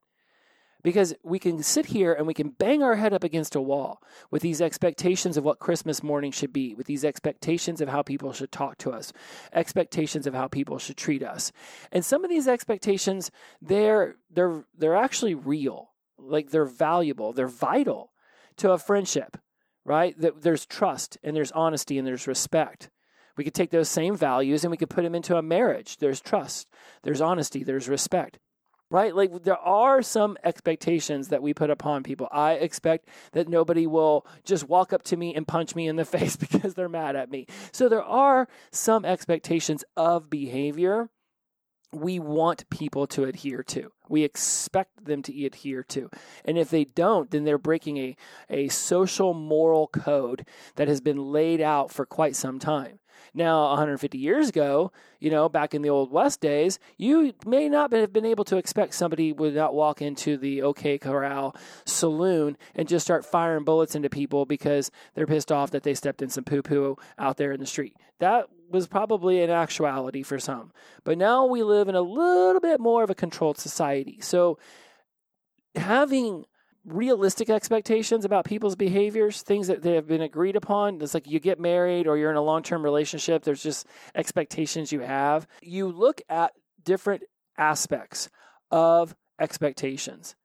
Because 0.83 1.13
we 1.21 1.37
can 1.37 1.61
sit 1.61 1.85
here 1.85 2.11
and 2.11 2.25
we 2.25 2.33
can 2.33 2.49
bang 2.49 2.81
our 2.81 2.95
head 2.95 3.13
up 3.13 3.23
against 3.23 3.53
a 3.53 3.61
wall 3.61 4.01
with 4.31 4.41
these 4.41 4.61
expectations 4.61 5.37
of 5.37 5.43
what 5.43 5.59
Christmas 5.59 6.01
morning 6.01 6.31
should 6.31 6.51
be, 6.51 6.73
with 6.73 6.87
these 6.87 7.05
expectations 7.05 7.81
of 7.81 7.89
how 7.89 8.01
people 8.01 8.33
should 8.33 8.51
talk 8.51 8.79
to 8.79 8.89
us, 8.89 9.13
expectations 9.53 10.25
of 10.25 10.33
how 10.33 10.47
people 10.47 10.79
should 10.79 10.97
treat 10.97 11.21
us. 11.21 11.51
And 11.91 12.03
some 12.03 12.23
of 12.23 12.31
these 12.31 12.47
expectations, 12.47 13.29
they're 13.61 14.15
they're 14.31 14.65
they're 14.75 14.95
actually 14.95 15.35
real. 15.35 15.91
Like 16.17 16.49
they're 16.49 16.65
valuable, 16.65 17.31
they're 17.31 17.47
vital 17.47 18.11
to 18.57 18.71
a 18.71 18.79
friendship, 18.79 19.37
right? 19.85 20.19
That 20.19 20.41
there's 20.41 20.65
trust 20.65 21.15
and 21.23 21.35
there's 21.35 21.51
honesty 21.51 21.99
and 21.99 22.07
there's 22.07 22.25
respect. 22.25 22.89
We 23.37 23.43
could 23.43 23.53
take 23.53 23.71
those 23.71 23.89
same 23.89 24.15
values 24.15 24.63
and 24.63 24.71
we 24.71 24.77
could 24.77 24.89
put 24.89 25.03
them 25.03 25.15
into 25.15 25.37
a 25.37 25.41
marriage. 25.41 25.97
There's 25.97 26.21
trust, 26.21 26.67
there's 27.03 27.21
honesty, 27.21 27.63
there's 27.63 27.89
respect. 27.89 28.39
Right? 28.89 29.15
Like 29.15 29.43
there 29.43 29.57
are 29.57 30.01
some 30.01 30.37
expectations 30.43 31.29
that 31.29 31.41
we 31.41 31.53
put 31.53 31.69
upon 31.69 32.03
people. 32.03 32.27
I 32.29 32.53
expect 32.53 33.07
that 33.31 33.47
nobody 33.47 33.87
will 33.87 34.25
just 34.43 34.67
walk 34.67 34.91
up 34.91 35.03
to 35.03 35.15
me 35.15 35.33
and 35.33 35.47
punch 35.47 35.75
me 35.75 35.87
in 35.87 35.95
the 35.95 36.03
face 36.17 36.35
because 36.35 36.73
they're 36.73 36.89
mad 36.89 37.15
at 37.15 37.31
me. 37.31 37.47
So 37.71 37.87
there 37.87 38.03
are 38.03 38.49
some 38.71 39.05
expectations 39.05 39.85
of 39.95 40.29
behavior 40.29 41.09
we 41.93 42.19
want 42.19 42.69
people 42.69 43.05
to 43.07 43.25
adhere 43.25 43.63
to. 43.63 43.91
We 44.07 44.23
expect 44.23 45.05
them 45.05 45.21
to 45.23 45.45
adhere 45.45 45.83
to. 45.89 46.09
And 46.45 46.57
if 46.57 46.69
they 46.69 46.85
don't, 46.85 47.29
then 47.31 47.43
they're 47.43 47.57
breaking 47.57 47.97
a, 47.97 48.15
a 48.49 48.67
social 48.69 49.33
moral 49.33 49.87
code 49.87 50.45
that 50.75 50.87
has 50.87 51.01
been 51.01 51.17
laid 51.17 51.61
out 51.61 51.91
for 51.91 52.05
quite 52.05 52.35
some 52.35 52.59
time. 52.59 52.99
Now, 53.33 53.69
150 53.69 54.17
years 54.17 54.49
ago, 54.49 54.91
you 55.19 55.29
know, 55.29 55.47
back 55.47 55.73
in 55.73 55.81
the 55.81 55.89
old 55.89 56.11
West 56.11 56.41
days, 56.41 56.79
you 56.97 57.33
may 57.45 57.69
not 57.69 57.93
have 57.93 58.11
been 58.11 58.25
able 58.25 58.43
to 58.45 58.57
expect 58.57 58.93
somebody 58.93 59.31
would 59.31 59.55
not 59.55 59.73
walk 59.73 60.01
into 60.01 60.37
the 60.37 60.61
OK 60.61 60.97
Corral 60.97 61.55
saloon 61.85 62.57
and 62.75 62.89
just 62.89 63.05
start 63.05 63.25
firing 63.25 63.63
bullets 63.63 63.95
into 63.95 64.09
people 64.09 64.45
because 64.45 64.91
they're 65.13 65.25
pissed 65.25 65.51
off 65.51 65.71
that 65.71 65.83
they 65.83 65.93
stepped 65.93 66.21
in 66.21 66.29
some 66.29 66.43
poo 66.43 66.61
poo 66.61 66.97
out 67.17 67.37
there 67.37 67.53
in 67.53 67.61
the 67.61 67.65
street. 67.65 67.95
That 68.19 68.47
was 68.69 68.87
probably 68.87 69.41
an 69.41 69.49
actuality 69.49 70.23
for 70.23 70.37
some. 70.37 70.71
But 71.05 71.17
now 71.17 71.45
we 71.45 71.63
live 71.63 71.87
in 71.87 71.95
a 71.95 72.01
little 72.01 72.61
bit 72.61 72.81
more 72.81 73.03
of 73.03 73.09
a 73.09 73.15
controlled 73.15 73.57
society. 73.57 74.19
So 74.21 74.57
having 75.75 76.45
realistic 76.85 77.49
expectations 77.49 78.25
about 78.25 78.45
people's 78.45 78.75
behaviors, 78.75 79.41
things 79.41 79.67
that 79.67 79.81
they 79.81 79.93
have 79.95 80.07
been 80.07 80.21
agreed 80.21 80.55
upon. 80.55 81.01
It's 81.01 81.13
like 81.13 81.29
you 81.29 81.39
get 81.39 81.59
married 81.59 82.07
or 82.07 82.17
you're 82.17 82.31
in 82.31 82.37
a 82.37 82.41
long 82.41 82.63
term 82.63 82.83
relationship, 82.83 83.43
there's 83.43 83.63
just 83.63 83.85
expectations 84.15 84.91
you 84.91 85.01
have. 85.01 85.47
You 85.61 85.87
look 85.87 86.21
at 86.29 86.53
different 86.83 87.23
aspects 87.57 88.29
of 88.71 89.15
expectations. 89.39 90.35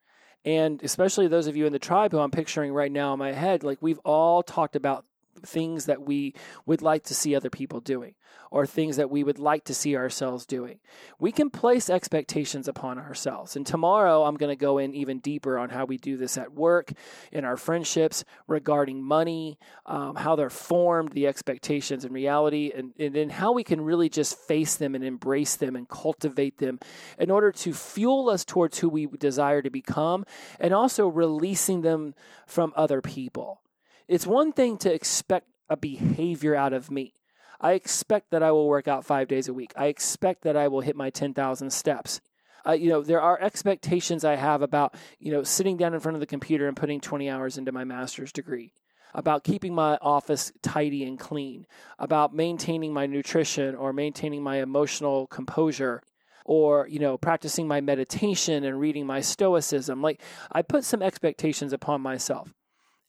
And 0.44 0.80
especially 0.82 1.26
those 1.26 1.48
of 1.48 1.56
you 1.56 1.66
in 1.66 1.72
the 1.72 1.78
tribe 1.78 2.12
who 2.12 2.18
I'm 2.18 2.30
picturing 2.30 2.72
right 2.72 2.92
now 2.92 3.12
in 3.12 3.18
my 3.18 3.32
head, 3.32 3.64
like 3.64 3.78
we've 3.80 3.98
all 4.04 4.42
talked 4.42 4.76
about 4.76 5.04
things 5.42 5.86
that 5.86 6.02
we 6.02 6.34
would 6.64 6.82
like 6.82 7.04
to 7.04 7.14
see 7.14 7.34
other 7.34 7.50
people 7.50 7.80
doing 7.80 8.14
or 8.50 8.66
things 8.66 8.96
that 8.96 9.10
we 9.10 9.24
would 9.24 9.38
like 9.38 9.64
to 9.64 9.74
see 9.74 9.96
ourselves 9.96 10.46
doing. 10.46 10.78
We 11.18 11.32
can 11.32 11.50
place 11.50 11.90
expectations 11.90 12.68
upon 12.68 12.98
ourselves. 12.98 13.56
And 13.56 13.66
tomorrow 13.66 14.24
I'm 14.24 14.36
going 14.36 14.50
to 14.50 14.60
go 14.60 14.78
in 14.78 14.94
even 14.94 15.18
deeper 15.18 15.58
on 15.58 15.70
how 15.70 15.84
we 15.84 15.98
do 15.98 16.16
this 16.16 16.38
at 16.38 16.52
work, 16.52 16.92
in 17.32 17.44
our 17.44 17.56
friendships, 17.56 18.24
regarding 18.46 19.02
money, 19.02 19.58
um, 19.86 20.16
how 20.16 20.36
they're 20.36 20.50
formed, 20.50 21.12
the 21.12 21.26
expectations 21.26 22.04
and 22.04 22.14
reality, 22.14 22.72
and, 22.74 22.92
and 22.98 23.14
then 23.14 23.30
how 23.30 23.52
we 23.52 23.64
can 23.64 23.80
really 23.80 24.08
just 24.08 24.38
face 24.38 24.76
them 24.76 24.94
and 24.94 25.04
embrace 25.04 25.56
them 25.56 25.76
and 25.76 25.88
cultivate 25.88 26.58
them 26.58 26.78
in 27.18 27.30
order 27.30 27.52
to 27.52 27.72
fuel 27.72 28.30
us 28.30 28.44
towards 28.44 28.78
who 28.78 28.88
we 28.88 29.06
desire 29.06 29.62
to 29.62 29.70
become 29.70 30.24
and 30.60 30.72
also 30.72 31.08
releasing 31.08 31.82
them 31.82 32.14
from 32.46 32.72
other 32.76 33.00
people. 33.00 33.60
It's 34.08 34.26
one 34.26 34.52
thing 34.52 34.78
to 34.78 34.92
expect 34.92 35.48
a 35.68 35.76
behavior 35.76 36.54
out 36.54 36.72
of 36.72 36.90
me. 36.90 37.14
I 37.60 37.72
expect 37.72 38.30
that 38.30 38.42
I 38.42 38.52
will 38.52 38.68
work 38.68 38.86
out 38.86 39.04
five 39.04 39.28
days 39.28 39.48
a 39.48 39.54
week. 39.54 39.72
I 39.76 39.86
expect 39.86 40.42
that 40.42 40.56
I 40.56 40.68
will 40.68 40.82
hit 40.82 40.94
my 40.94 41.10
10,000 41.10 41.72
steps. 41.72 42.20
Uh, 42.66 42.72
you 42.72 42.88
know, 42.88 43.02
there 43.02 43.20
are 43.20 43.40
expectations 43.40 44.24
I 44.24 44.36
have 44.36 44.62
about, 44.62 44.94
you 45.18 45.32
know, 45.32 45.42
sitting 45.42 45.76
down 45.76 45.94
in 45.94 46.00
front 46.00 46.16
of 46.16 46.20
the 46.20 46.26
computer 46.26 46.68
and 46.68 46.76
putting 46.76 47.00
20 47.00 47.28
hours 47.30 47.58
into 47.58 47.72
my 47.72 47.84
master's 47.84 48.32
degree, 48.32 48.72
about 49.14 49.44
keeping 49.44 49.74
my 49.74 49.96
office 50.00 50.52
tidy 50.62 51.04
and 51.04 51.18
clean, 51.18 51.66
about 51.98 52.34
maintaining 52.34 52.92
my 52.92 53.06
nutrition 53.06 53.74
or 53.74 53.92
maintaining 53.92 54.42
my 54.42 54.56
emotional 54.62 55.26
composure 55.28 56.02
or 56.44 56.86
you 56.86 57.00
know 57.00 57.18
practicing 57.18 57.66
my 57.66 57.80
meditation 57.80 58.62
and 58.62 58.78
reading 58.78 59.04
my 59.04 59.20
stoicism 59.20 60.00
like 60.00 60.22
i 60.52 60.62
put 60.62 60.84
some 60.84 61.02
expectations 61.02 61.72
upon 61.72 62.00
myself 62.00 62.54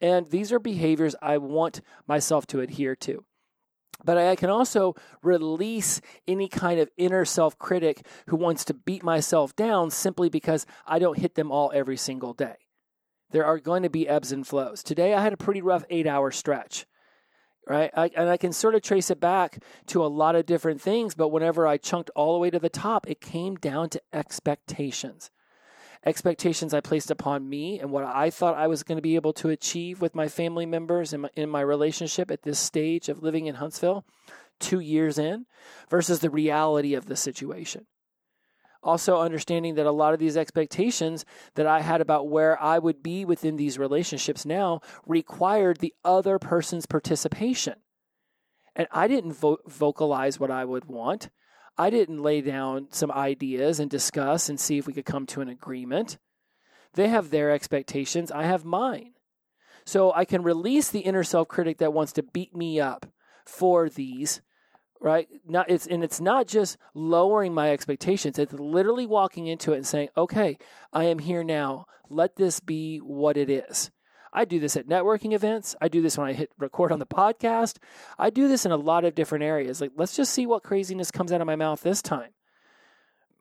and 0.01 0.27
these 0.27 0.51
are 0.51 0.59
behaviors 0.59 1.15
I 1.21 1.37
want 1.37 1.81
myself 2.07 2.45
to 2.47 2.59
adhere 2.59 2.95
to. 2.97 3.23
But 4.03 4.17
I 4.17 4.35
can 4.35 4.49
also 4.49 4.95
release 5.23 6.01
any 6.27 6.47
kind 6.47 6.79
of 6.79 6.89
inner 6.97 7.25
self 7.25 7.57
critic 7.57 8.05
who 8.27 8.35
wants 8.35 8.63
to 8.65 8.73
beat 8.73 9.03
myself 9.03 9.55
down 9.55 9.89
simply 9.89 10.29
because 10.29 10.65
I 10.85 10.99
don't 10.99 11.17
hit 11.17 11.35
them 11.35 11.51
all 11.51 11.71
every 11.73 11.97
single 11.97 12.33
day. 12.33 12.55
There 13.31 13.45
are 13.45 13.59
going 13.59 13.83
to 13.83 13.89
be 13.89 14.07
ebbs 14.07 14.31
and 14.31 14.45
flows. 14.45 14.83
Today 14.83 15.13
I 15.13 15.21
had 15.21 15.33
a 15.33 15.37
pretty 15.37 15.61
rough 15.61 15.83
eight 15.89 16.05
hour 16.05 16.31
stretch, 16.31 16.85
right? 17.67 17.89
I, 17.95 18.11
and 18.15 18.29
I 18.29 18.37
can 18.37 18.53
sort 18.53 18.75
of 18.75 18.83
trace 18.83 19.09
it 19.09 19.19
back 19.19 19.63
to 19.87 20.05
a 20.05 20.07
lot 20.07 20.35
of 20.35 20.45
different 20.45 20.79
things, 20.79 21.15
but 21.15 21.29
whenever 21.29 21.67
I 21.67 21.77
chunked 21.77 22.11
all 22.15 22.33
the 22.33 22.39
way 22.39 22.51
to 22.51 22.59
the 22.59 22.69
top, 22.69 23.09
it 23.09 23.19
came 23.19 23.55
down 23.55 23.89
to 23.89 24.01
expectations 24.13 25.31
expectations 26.05 26.73
I 26.73 26.81
placed 26.81 27.11
upon 27.11 27.49
me 27.49 27.79
and 27.79 27.91
what 27.91 28.03
I 28.03 28.29
thought 28.29 28.55
I 28.55 28.67
was 28.67 28.83
going 28.83 28.97
to 28.97 29.01
be 29.01 29.15
able 29.15 29.33
to 29.33 29.49
achieve 29.49 30.01
with 30.01 30.15
my 30.15 30.27
family 30.27 30.65
members 30.65 31.13
my, 31.13 31.29
in 31.35 31.49
my 31.49 31.61
relationship 31.61 32.31
at 32.31 32.43
this 32.43 32.59
stage 32.59 33.09
of 33.09 33.23
living 33.23 33.47
in 33.47 33.55
Huntsville, 33.55 34.05
two 34.59 34.79
years 34.79 35.17
in, 35.17 35.45
versus 35.89 36.19
the 36.19 36.29
reality 36.29 36.93
of 36.93 37.05
the 37.05 37.15
situation. 37.15 37.85
Also, 38.83 39.19
understanding 39.19 39.75
that 39.75 39.85
a 39.85 39.91
lot 39.91 40.13
of 40.13 40.19
these 40.19 40.37
expectations 40.37 41.25
that 41.55 41.67
I 41.67 41.81
had 41.81 41.99
about 41.99 42.29
where 42.29 42.61
I 42.61 42.79
would 42.79 43.01
be 43.03 43.25
within 43.25 43.57
these 43.57 43.79
relationships 43.79 44.45
now 44.45 44.81
required 45.05 45.79
the 45.79 45.93
other 46.05 46.39
person's 46.39 46.85
participation. 46.85 47.75
And 48.75 48.87
I 48.91 49.07
didn't 49.07 49.33
vo- 49.33 49.57
vocalize 49.65 50.39
what 50.39 50.51
I 50.51 50.63
would 50.63 50.85
want. 50.85 51.29
I 51.77 51.89
didn't 51.89 52.23
lay 52.23 52.41
down 52.41 52.87
some 52.91 53.11
ideas 53.11 53.79
and 53.79 53.89
discuss 53.89 54.49
and 54.49 54.59
see 54.59 54.77
if 54.77 54.87
we 54.87 54.93
could 54.93 55.05
come 55.05 55.25
to 55.27 55.41
an 55.41 55.49
agreement. 55.49 56.17
They 56.93 57.09
have 57.09 57.29
their 57.29 57.51
expectations, 57.51 58.31
I 58.31 58.43
have 58.43 58.65
mine. 58.65 59.13
So 59.85 60.11
I 60.13 60.25
can 60.25 60.43
release 60.43 60.89
the 60.89 60.99
inner 61.01 61.23
self 61.23 61.47
critic 61.47 61.77
that 61.77 61.93
wants 61.93 62.11
to 62.13 62.23
beat 62.23 62.55
me 62.55 62.79
up 62.79 63.05
for 63.45 63.89
these, 63.89 64.41
right? 64.99 65.27
Not 65.47 65.69
it's 65.69 65.87
and 65.87 66.03
it's 66.03 66.19
not 66.19 66.47
just 66.47 66.77
lowering 66.93 67.53
my 67.53 67.71
expectations. 67.71 68.37
It's 68.37 68.51
literally 68.53 69.05
walking 69.05 69.47
into 69.47 69.71
it 69.71 69.77
and 69.77 69.87
saying, 69.87 70.09
"Okay, 70.17 70.57
I 70.91 71.05
am 71.05 71.19
here 71.19 71.43
now. 71.43 71.85
Let 72.09 72.35
this 72.35 72.59
be 72.59 72.97
what 72.97 73.37
it 73.37 73.49
is." 73.49 73.91
I 74.37 74.45
do 74.45 74.59
this 74.59 74.77
at 74.77 74.87
networking 74.87 75.33
events. 75.33 75.75
I 75.81 75.87
do 75.87 75.99
this 76.03 76.15
when 76.15 76.27
I 76.27 76.33
hit 76.33 76.51
record 76.59 76.91
on 76.91 76.99
the 76.99 77.07
podcast. 77.07 77.77
I 78.19 78.29
do 78.29 78.47
this 78.47 78.67
in 78.67 78.71
a 78.71 78.77
lot 78.77 79.03
of 79.03 79.15
different 79.15 79.43
areas. 79.43 79.81
Like, 79.81 79.93
let's 79.95 80.15
just 80.15 80.31
see 80.31 80.45
what 80.45 80.61
craziness 80.61 81.09
comes 81.09 81.31
out 81.31 81.41
of 81.41 81.47
my 81.47 81.55
mouth 81.55 81.81
this 81.81 82.03
time. 82.03 82.29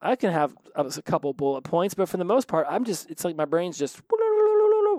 I 0.00 0.16
can 0.16 0.32
have 0.32 0.56
a 0.74 0.90
couple 1.02 1.34
bullet 1.34 1.64
points, 1.64 1.94
but 1.94 2.08
for 2.08 2.16
the 2.16 2.24
most 2.24 2.48
part, 2.48 2.66
I'm 2.70 2.84
just, 2.84 3.10
it's 3.10 3.26
like 3.26 3.36
my 3.36 3.44
brain's 3.44 3.76
just, 3.76 4.00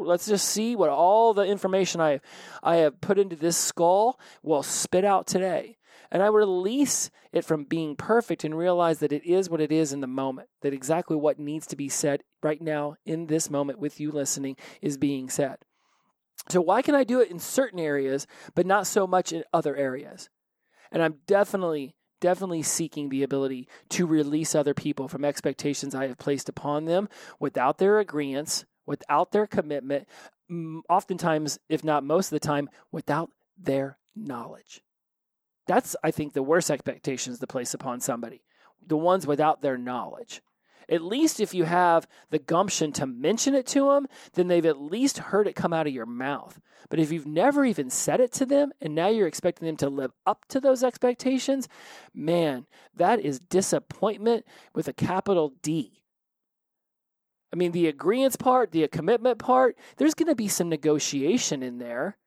let's 0.02 0.28
just 0.28 0.48
see 0.48 0.76
what 0.76 0.92
all 0.92 1.34
the 1.34 1.46
information 1.46 2.00
I, 2.00 2.20
I 2.62 2.76
have 2.76 3.02
put 3.02 3.18
into 3.18 3.36
this 3.36 3.58
skull 3.58 4.20
will 4.44 4.62
spit 4.62 5.04
out 5.04 5.26
today. 5.26 5.78
And 6.12 6.22
I 6.22 6.28
release 6.28 7.10
it 7.32 7.44
from 7.44 7.64
being 7.64 7.96
perfect 7.96 8.44
and 8.44 8.56
realize 8.56 9.00
that 9.00 9.12
it 9.12 9.26
is 9.26 9.50
what 9.50 9.62
it 9.62 9.72
is 9.72 9.94
in 9.94 10.02
the 10.02 10.08
moment, 10.08 10.50
that 10.62 10.74
exactly 10.74 11.18
what 11.18 11.40
needs 11.40 11.66
to 11.68 11.76
be 11.76 11.90
said 11.90 12.22
right 12.44 12.62
now 12.62 12.98
in 13.04 13.26
this 13.26 13.50
moment 13.50 13.80
with 13.80 14.00
you 14.00 14.12
listening 14.12 14.58
is 14.80 14.96
being 14.96 15.28
said. 15.28 15.58
So, 16.50 16.62
why 16.62 16.82
can 16.82 16.96
I 16.96 17.04
do 17.04 17.20
it 17.20 17.30
in 17.30 17.40
certain 17.40 17.80
areas, 17.80 18.28
but 18.56 18.66
not 18.66 18.88
so 18.88 19.06
much 19.06 19.34
in 19.34 19.44
other 19.54 19.76
areas? 19.76 20.30
And 20.92 21.04
I'm 21.04 21.18
definitely, 21.28 21.96
definitely 22.22 22.64
seeking 22.64 23.10
the 23.10 23.24
ability 23.24 23.68
to 23.90 24.08
release 24.08 24.56
other 24.56 24.74
people 24.74 25.08
from 25.08 25.26
expectations 25.26 25.94
I 25.94 26.08
have 26.08 26.18
placed 26.18 26.48
upon 26.50 26.86
them 26.86 27.10
without 27.40 27.78
their 27.78 28.00
agreement, 28.00 28.66
without 28.86 29.32
their 29.32 29.48
commitment, 29.48 30.08
oftentimes, 30.90 31.60
if 31.68 31.84
not 31.84 32.04
most 32.04 32.28
of 32.28 32.40
the 32.40 32.48
time, 32.48 32.70
without 32.92 33.30
their 33.58 33.98
knowledge. 34.16 34.82
That's, 35.68 35.96
I 36.02 36.12
think, 36.12 36.32
the 36.32 36.44
worst 36.44 36.72
expectations 36.72 37.40
to 37.40 37.48
place 37.48 37.74
upon 37.74 38.00
somebody 38.00 38.42
the 38.86 38.98
ones 38.98 39.28
without 39.28 39.62
their 39.62 39.78
knowledge. 39.78 40.42
At 40.90 41.02
least 41.02 41.40
if 41.40 41.54
you 41.54 41.66
have 41.66 42.08
the 42.30 42.40
gumption 42.40 42.92
to 42.94 43.06
mention 43.06 43.54
it 43.54 43.68
to 43.68 43.90
them, 43.92 44.08
then 44.34 44.48
they've 44.48 44.66
at 44.66 44.82
least 44.82 45.18
heard 45.18 45.48
it 45.48 45.56
come 45.56 45.74
out 45.74 45.88
of 45.88 45.94
your 45.94 46.06
mouth. 46.06 46.60
But 46.90 47.00
if 47.00 47.12
you've 47.12 47.28
never 47.28 47.66
even 47.66 47.90
said 47.90 48.22
it 48.22 48.32
to 48.34 48.46
them 48.46 48.72
and 48.80 48.96
now 48.96 49.10
you're 49.10 49.28
expecting 49.28 49.66
them 49.66 49.78
to 49.78 49.90
live 49.90 50.12
up 50.26 50.46
to 50.50 50.62
those 50.62 50.84
expectations, 50.84 51.68
man, 52.14 52.66
that 52.96 53.20
is 53.20 53.40
disappointment 53.40 54.46
with 54.74 54.88
a 54.88 54.94
capital 54.94 55.54
D. 55.62 56.04
I 57.52 57.56
mean, 57.56 57.72
the 57.72 57.88
agreements 57.88 58.36
part, 58.36 58.72
the 58.72 58.88
commitment 58.88 59.40
part, 59.40 59.78
there's 59.98 60.14
going 60.14 60.28
to 60.28 60.36
be 60.36 60.48
some 60.48 60.70
negotiation 60.70 61.64
in 61.64 61.80
there. 61.80 62.18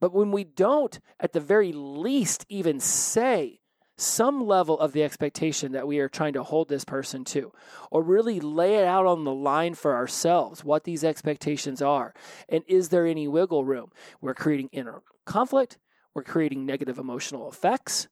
But 0.00 0.12
when 0.12 0.32
we 0.32 0.44
don't, 0.44 0.98
at 1.20 1.32
the 1.32 1.40
very 1.40 1.72
least, 1.72 2.44
even 2.48 2.80
say, 2.80 3.60
some 3.96 4.46
level 4.46 4.78
of 4.78 4.92
the 4.92 5.02
expectation 5.02 5.72
that 5.72 5.86
we 5.86 5.98
are 5.98 6.08
trying 6.08 6.32
to 6.32 6.42
hold 6.42 6.68
this 6.68 6.84
person 6.84 7.24
to, 7.24 7.52
or 7.90 8.02
really 8.02 8.40
lay 8.40 8.76
it 8.76 8.84
out 8.84 9.06
on 9.06 9.24
the 9.24 9.34
line 9.34 9.74
for 9.74 9.94
ourselves 9.94 10.64
what 10.64 10.84
these 10.84 11.04
expectations 11.04 11.82
are. 11.82 12.14
And 12.48 12.64
is 12.66 12.88
there 12.88 13.06
any 13.06 13.28
wiggle 13.28 13.64
room? 13.64 13.90
We're 14.20 14.34
creating 14.34 14.70
inner 14.72 15.02
conflict, 15.24 15.78
we're 16.14 16.22
creating 16.22 16.66
negative 16.66 16.98
emotional 16.98 17.48
effects. 17.48 18.08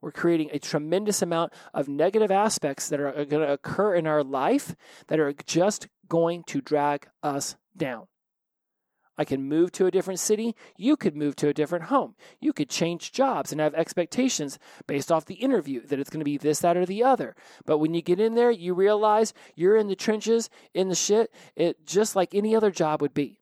We're 0.00 0.10
creating 0.10 0.50
a 0.52 0.58
tremendous 0.58 1.22
amount 1.22 1.52
of 1.72 1.86
negative 1.86 2.32
aspects 2.32 2.88
that 2.88 2.98
are 2.98 3.24
going 3.24 3.46
to 3.46 3.52
occur 3.52 3.94
in 3.94 4.08
our 4.08 4.24
life 4.24 4.74
that 5.06 5.20
are 5.20 5.32
just 5.46 5.86
going 6.08 6.42
to 6.48 6.60
drag 6.60 7.06
us 7.22 7.54
down. 7.76 8.08
I 9.22 9.24
can 9.24 9.48
move 9.48 9.70
to 9.72 9.86
a 9.86 9.90
different 9.92 10.18
city. 10.18 10.56
You 10.76 10.96
could 10.96 11.14
move 11.14 11.36
to 11.36 11.48
a 11.48 11.54
different 11.54 11.84
home. 11.84 12.16
You 12.40 12.52
could 12.52 12.68
change 12.68 13.12
jobs 13.12 13.52
and 13.52 13.60
have 13.60 13.72
expectations 13.72 14.58
based 14.88 15.12
off 15.12 15.26
the 15.26 15.36
interview 15.36 15.86
that 15.86 16.00
it's 16.00 16.10
going 16.10 16.18
to 16.18 16.24
be 16.24 16.38
this, 16.38 16.58
that, 16.58 16.76
or 16.76 16.84
the 16.84 17.04
other. 17.04 17.36
But 17.64 17.78
when 17.78 17.94
you 17.94 18.02
get 18.02 18.18
in 18.18 18.34
there, 18.34 18.50
you 18.50 18.74
realize 18.74 19.32
you're 19.54 19.76
in 19.76 19.86
the 19.86 19.94
trenches, 19.94 20.50
in 20.74 20.88
the 20.88 20.96
shit, 20.96 21.32
it 21.54 21.86
just 21.86 22.16
like 22.16 22.34
any 22.34 22.56
other 22.56 22.72
job 22.72 23.00
would 23.00 23.14
be. 23.14 23.38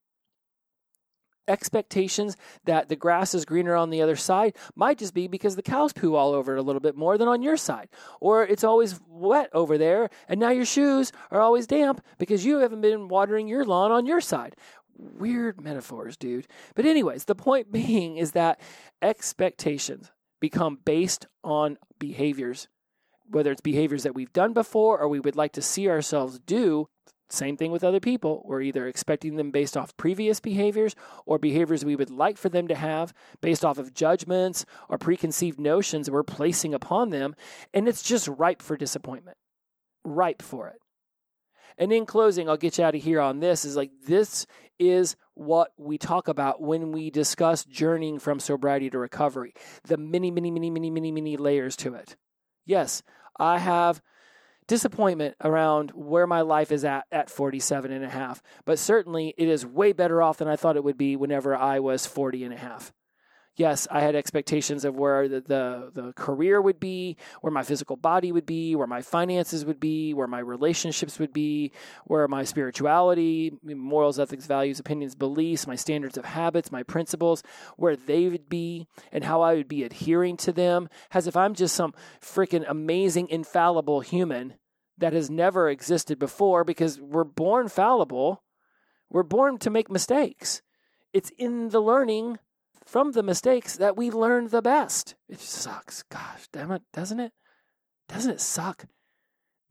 Expectations 1.49 2.37
that 2.67 2.91
the 2.91 2.95
grass 2.95 3.35
is 3.35 3.47
greener 3.47 3.75
on 3.75 3.89
the 3.89 4.03
other 4.03 4.17
side 4.17 4.55
might 4.77 4.99
just 4.99 5.15
be 5.15 5.29
because 5.29 5.57
the 5.57 5.63
cows 5.63 5.95
poo 5.95 6.15
all 6.15 6.35
over 6.35 6.55
it 6.55 6.61
a 6.61 6.63
little 6.63 6.81
bit 6.81 6.95
more 6.95 7.17
than 7.17 7.27
on 7.27 7.41
your 7.41 7.57
side. 7.57 7.89
Or 8.21 8.45
it's 8.45 8.65
always 8.65 9.01
wet 9.09 9.49
over 9.55 9.79
there, 9.79 10.11
and 10.29 10.39
now 10.39 10.51
your 10.51 10.67
shoes 10.67 11.11
are 11.31 11.41
always 11.41 11.67
damp 11.67 12.05
because 12.19 12.45
you 12.45 12.59
haven't 12.59 12.83
been 12.83 13.09
watering 13.09 13.49
your 13.49 13.65
lawn 13.65 13.91
on 13.91 14.05
your 14.05 14.21
side 14.21 14.55
weird 15.01 15.61
metaphors, 15.61 16.17
dude. 16.17 16.47
But, 16.75 16.87
anyways, 16.87 17.25
the 17.25 17.35
point 17.35 17.73
being 17.73 18.17
is 18.17 18.33
that 18.33 18.61
expectations 19.03 20.11
become 20.41 20.79
based 20.85 21.27
on 21.45 21.79
behaviors, 21.99 22.69
whether 23.29 23.53
it's 23.53 23.61
behaviors 23.61 24.03
that 24.03 24.15
we've 24.15 24.33
done 24.33 24.53
before 24.53 24.99
or 24.99 25.09
we 25.09 25.21
would 25.21 25.37
like 25.37 25.53
to 25.53 25.63
see 25.63 25.89
ourselves 25.89 26.39
do. 26.39 26.89
Same 27.29 27.57
thing 27.57 27.71
with 27.71 27.85
other 27.85 28.01
people. 28.01 28.43
We're 28.45 28.63
either 28.63 28.89
expecting 28.89 29.37
them 29.37 29.53
based 29.53 29.77
off 29.77 29.97
previous 29.97 30.41
behaviors 30.41 30.97
or 31.27 31.39
behaviors 31.39 31.85
we 31.85 31.95
would 31.95 32.11
like 32.11 32.37
for 32.37 32.49
them 32.49 32.67
to 32.67 32.75
have 32.75 33.15
based 33.41 33.65
off 33.65 33.79
of 33.79 33.95
judgments 33.95 34.67
or 34.89 34.99
preconceived 34.99 35.61
notions 35.61 36.11
we're 36.11 36.25
placing 36.25 36.75
upon 36.75 37.11
them. 37.11 37.37
And 37.73 37.87
it's 37.87 38.03
just 38.03 38.27
ripe 38.27 38.61
for 38.61 38.77
disappointment, 38.77 39.37
ripe 40.05 40.43
for 40.43 40.67
it. 40.67 40.81
And 41.81 41.95
in 41.95 42.05
closing, 42.05 42.47
I'll 42.47 42.59
get 42.59 42.77
you 42.77 42.85
out 42.85 42.95
of 42.95 43.03
here 43.03 43.21
on 43.21 43.41
this 43.41 43.65
is 43.65 43.75
like, 43.75 43.91
this 44.07 44.47
is 44.79 45.17
what 45.33 45.73
we 45.79 45.97
talk 45.97 46.29
about 46.29 46.61
when 46.61 46.93
we 46.93 47.11
discuss 47.11 47.65
journeying 47.65 48.19
from 48.19 48.39
sobriety 48.39 48.91
to 48.91 48.99
recovery 48.99 49.55
the 49.85 49.97
many, 49.97 50.31
many, 50.31 50.51
many, 50.51 50.69
many, 50.69 50.91
many, 50.91 51.11
many 51.11 51.37
layers 51.39 51.77
to 51.77 51.95
it. 51.95 52.17
Yes, 52.67 53.03
I 53.39 53.59
have 53.59 54.03
disappointment 54.69 55.37
around 55.43 55.91
where 55.93 56.27
my 56.27 56.43
life 56.43 56.71
is 56.71 56.85
at 56.85 57.07
at 57.11 57.31
47 57.31 57.91
and 57.91 58.05
a 58.05 58.11
half, 58.11 58.43
but 58.67 58.79
certainly 58.79 59.35
it 59.39 59.49
is 59.49 59.65
way 59.65 59.93
better 59.93 60.21
off 60.21 60.37
than 60.37 60.49
I 60.49 60.57
thought 60.57 60.77
it 60.77 60.85
would 60.85 60.99
be 60.99 61.17
whenever 61.17 61.57
I 61.57 61.81
was 61.81 62.07
40 62.07 62.45
and 62.45 62.55
a 62.55 62.59
half 62.59 62.93
yes, 63.57 63.87
I 63.91 64.01
had 64.01 64.15
expectations 64.15 64.85
of 64.85 64.95
where 64.95 65.29
the, 65.29 65.41
the, 65.41 65.91
the 65.93 66.13
career 66.15 66.61
would 66.61 66.81
be, 66.81 67.17
where 67.41 67.53
my 67.53 67.63
physical 67.63 67.97
body 67.97 68.33
would 68.33 68.47
be, 68.47 68.75
where 68.75 68.87
my 68.87 69.03
finances 69.03 69.65
would 69.65 69.81
be, 69.81 70.15
where 70.15 70.27
my 70.27 70.39
relationships 70.39 71.19
would 71.19 71.33
be, 71.33 71.73
where 72.07 72.27
my 72.29 72.45
spirituality, 72.45 73.53
morals, 73.63 74.19
ethics, 74.19 74.47
values, 74.47 74.81
opinions, 74.81 75.15
beliefs, 75.15 75.67
my 75.67 75.77
standards 75.77 76.17
of 76.17 76.25
habits, 76.25 76.73
my 76.73 76.83
principles, 76.83 77.43
where 77.77 77.97
they 77.97 78.29
would 78.29 78.49
be, 78.49 78.87
and 79.13 79.25
how 79.25 79.43
I 79.43 79.55
would 79.55 79.69
be 79.69 79.85
adhering 79.85 80.37
to 80.39 80.53
them, 80.53 80.89
as 81.13 81.27
if 81.27 81.37
I'm 81.37 81.55
just 81.55 81.75
some 81.75 81.95
freaking 82.21 82.65
amazing, 82.69 83.29
infallible 83.29 84.01
human 84.01 84.55
that 84.99 85.13
has 85.13 85.31
never 85.31 85.69
existed 85.69 86.19
before 86.19 86.63
because 86.65 87.01
we're 87.01 87.25
born 87.25 87.69
fallible. 87.69 88.43
We're 89.09 89.23
born 89.23 89.59
to 89.59 89.71
make 89.71 89.91
mistakes. 89.91 90.63
It's 91.13 91.31
in 91.37 91.71
the 91.71 91.81
learning 91.81 92.39
from 92.91 93.13
the 93.13 93.23
mistakes 93.23 93.77
that 93.77 93.97
we 93.97 94.11
learn 94.11 94.49
the 94.49 94.61
best. 94.61 95.15
It 95.29 95.39
sucks. 95.39 96.03
Gosh, 96.03 96.49
damn 96.53 96.73
it, 96.73 96.83
doesn't 96.93 97.21
it? 97.21 97.33
Doesn't 98.09 98.33
it 98.33 98.41
suck? 98.41 98.87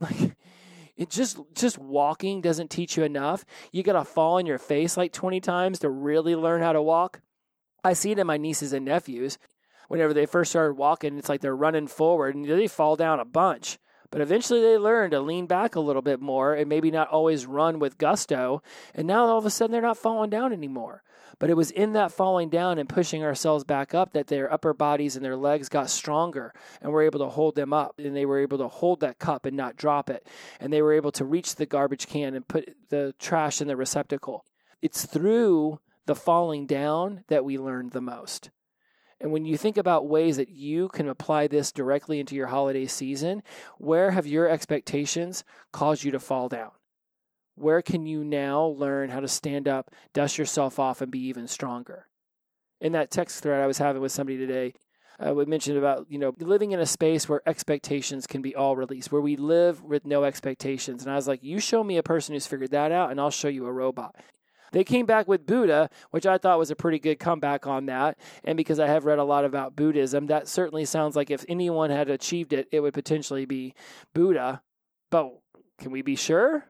Like 0.02 0.38
it 0.96 1.10
just 1.10 1.38
just 1.54 1.78
walking 1.78 2.40
doesn't 2.40 2.70
teach 2.70 2.96
you 2.96 3.04
enough. 3.04 3.44
You 3.74 3.84
got 3.84 4.00
to 4.00 4.06
fall 4.06 4.38
on 4.38 4.46
your 4.46 4.58
face 4.58 4.96
like 4.96 5.12
20 5.12 5.42
times 5.42 5.80
to 5.80 5.90
really 5.90 6.38
learn 6.38 6.62
how 6.62 6.72
to 6.72 6.82
walk. 6.82 7.20
I 7.84 7.92
see 7.92 8.12
it 8.12 8.20
in 8.20 8.26
my 8.26 8.38
nieces 8.38 8.72
and 8.72 8.86
nephews. 8.86 9.38
Whenever 9.90 10.14
they 10.14 10.26
first 10.26 10.52
started 10.52 10.76
walking, 10.76 11.18
it's 11.18 11.28
like 11.28 11.42
they're 11.42 11.54
running 11.54 11.88
forward 11.88 12.34
and 12.34 12.46
they 12.46 12.68
fall 12.68 12.96
down 12.96 13.20
a 13.20 13.26
bunch. 13.26 13.78
But 14.12 14.22
eventually 14.22 14.62
they 14.62 14.78
learn 14.78 15.12
to 15.12 15.20
lean 15.20 15.46
back 15.46 15.76
a 15.76 15.80
little 15.80 16.02
bit 16.02 16.20
more 16.20 16.56
and 16.56 16.68
maybe 16.68 16.90
not 16.90 17.10
always 17.10 17.46
run 17.46 17.78
with 17.78 17.98
gusto. 17.98 18.64
And 18.96 19.08
now 19.08 19.26
all 19.26 19.38
of 19.38 19.46
a 19.46 19.50
sudden 19.50 19.72
they're 19.72 19.82
not 19.82 19.98
falling 19.98 20.30
down 20.30 20.52
anymore. 20.52 21.04
But 21.38 21.50
it 21.50 21.56
was 21.56 21.72
in 21.72 21.94
that 21.94 22.12
falling 22.12 22.50
down 22.50 22.80
and 22.80 22.90
pushing 22.90 23.24
ourselves 23.24 23.64
back 23.64 23.94
up 23.94 24.14
that 24.14 24.28
their 24.28 24.52
upper 24.52 24.74
bodies 24.74 25.16
and 25.16 25.24
their 25.24 25.38
legs 25.38 25.70
got 25.70 25.90
stronger 25.90 26.54
and 26.82 26.92
were 26.92 27.04
able 27.04 27.20
to 27.20 27.30
hold 27.30 27.56
them 27.56 27.72
up. 27.72 28.00
And 28.00 28.16
they 28.16 28.26
were 28.26 28.40
able 28.40 28.58
to 28.58 28.68
hold 28.68 29.00
that 29.02 29.20
cup 29.20 29.46
and 29.46 29.56
not 29.56 29.78
drop 29.78 30.10
it. 30.10 30.28
And 30.60 30.74
they 30.74 30.82
were 30.82 30.94
able 30.94 31.12
to 31.14 31.24
reach 31.24 31.56
the 31.56 31.66
garbage 31.66 32.08
can 32.08 32.34
and 32.34 32.48
put 32.48 32.76
the 32.90 33.14
trash 33.20 33.62
in 33.62 33.68
the 33.68 33.78
receptacle. 33.78 34.44
It's 34.82 35.06
through 35.06 35.80
the 36.08 36.16
falling 36.16 36.66
down 36.66 37.24
that 37.28 37.46
we 37.46 37.58
learned 37.58 37.92
the 37.92 38.02
most. 38.02 38.50
And 39.22 39.32
when 39.32 39.46
you 39.46 39.58
think 39.58 39.78
about 39.78 40.08
ways 40.08 40.38
that 40.38 40.50
you 40.50 40.88
can 40.90 41.10
apply 41.10 41.48
this 41.48 41.72
directly 41.72 42.20
into 42.20 42.36
your 42.36 42.48
holiday 42.48 42.86
season, 42.86 43.44
where 43.78 44.12
have 44.12 44.26
your 44.26 44.48
expectations 44.48 45.44
caused 45.74 46.04
you 46.04 46.12
to 46.12 46.20
fall 46.20 46.48
down? 46.48 46.72
Where 47.56 47.82
can 47.82 48.06
you 48.06 48.24
now 48.24 48.64
learn 48.64 49.10
how 49.10 49.20
to 49.20 49.28
stand 49.28 49.68
up, 49.68 49.92
dust 50.14 50.38
yourself 50.38 50.80
off, 50.80 51.02
and 51.02 51.12
be 51.12 51.20
even 51.28 51.48
stronger? 51.48 52.08
In 52.80 52.94
that 52.94 53.12
text 53.12 53.44
thread 53.44 53.62
I 53.62 53.68
was 53.68 53.80
having 53.80 54.02
with 54.02 54.14
somebody 54.14 54.38
today, 54.38 54.74
uh, 55.20 55.34
we 55.34 55.44
mentioned 55.44 55.78
about 55.78 56.06
you 56.10 56.18
know 56.18 56.34
living 56.40 56.72
in 56.72 56.80
a 56.80 56.86
space 56.86 57.28
where 57.28 57.42
expectations 57.46 58.26
can 58.26 58.42
be 58.42 58.56
all 58.56 58.78
released, 58.78 59.12
where 59.12 59.22
we 59.22 59.36
live 59.36 59.84
with 59.84 60.06
no 60.06 60.24
expectations. 60.24 61.04
And 61.04 61.12
I 61.12 61.16
was 61.16 61.28
like, 61.28 61.44
you 61.44 61.60
show 61.60 61.84
me 61.84 61.98
a 61.98 62.04
person 62.04 62.34
who's 62.34 62.48
figured 62.48 62.72
that 62.72 62.94
out, 62.94 63.12
and 63.12 63.20
I'll 63.20 63.30
show 63.30 63.50
you 63.50 63.66
a 63.66 63.74
robot. 63.74 64.16
They 64.72 64.84
came 64.84 65.06
back 65.06 65.28
with 65.28 65.46
Buddha, 65.46 65.90
which 66.12 66.26
I 66.26 66.38
thought 66.38 66.60
was 66.60 66.72
a 66.72 66.76
pretty 66.76 67.00
good 67.00 67.20
comeback 67.20 67.68
on 67.68 67.88
that. 67.88 68.18
And 68.44 68.58
because 68.58 68.80
I 68.80 68.88
have 68.88 69.06
read 69.06 69.20
a 69.20 69.24
lot 69.24 69.46
about 69.46 69.76
Buddhism, 69.76 70.28
that 70.28 70.48
certainly 70.48 70.86
sounds 70.86 71.16
like 71.16 71.32
if 71.32 71.46
anyone 71.48 71.90
had 71.90 72.10
achieved 72.10 72.54
it, 72.54 72.68
it 72.72 72.82
would 72.82 72.94
potentially 72.94 73.46
be 73.46 73.74
Buddha. 74.14 74.62
But 75.10 75.32
can 75.80 75.92
we 75.92 76.02
be 76.02 76.16
sure? 76.16 76.66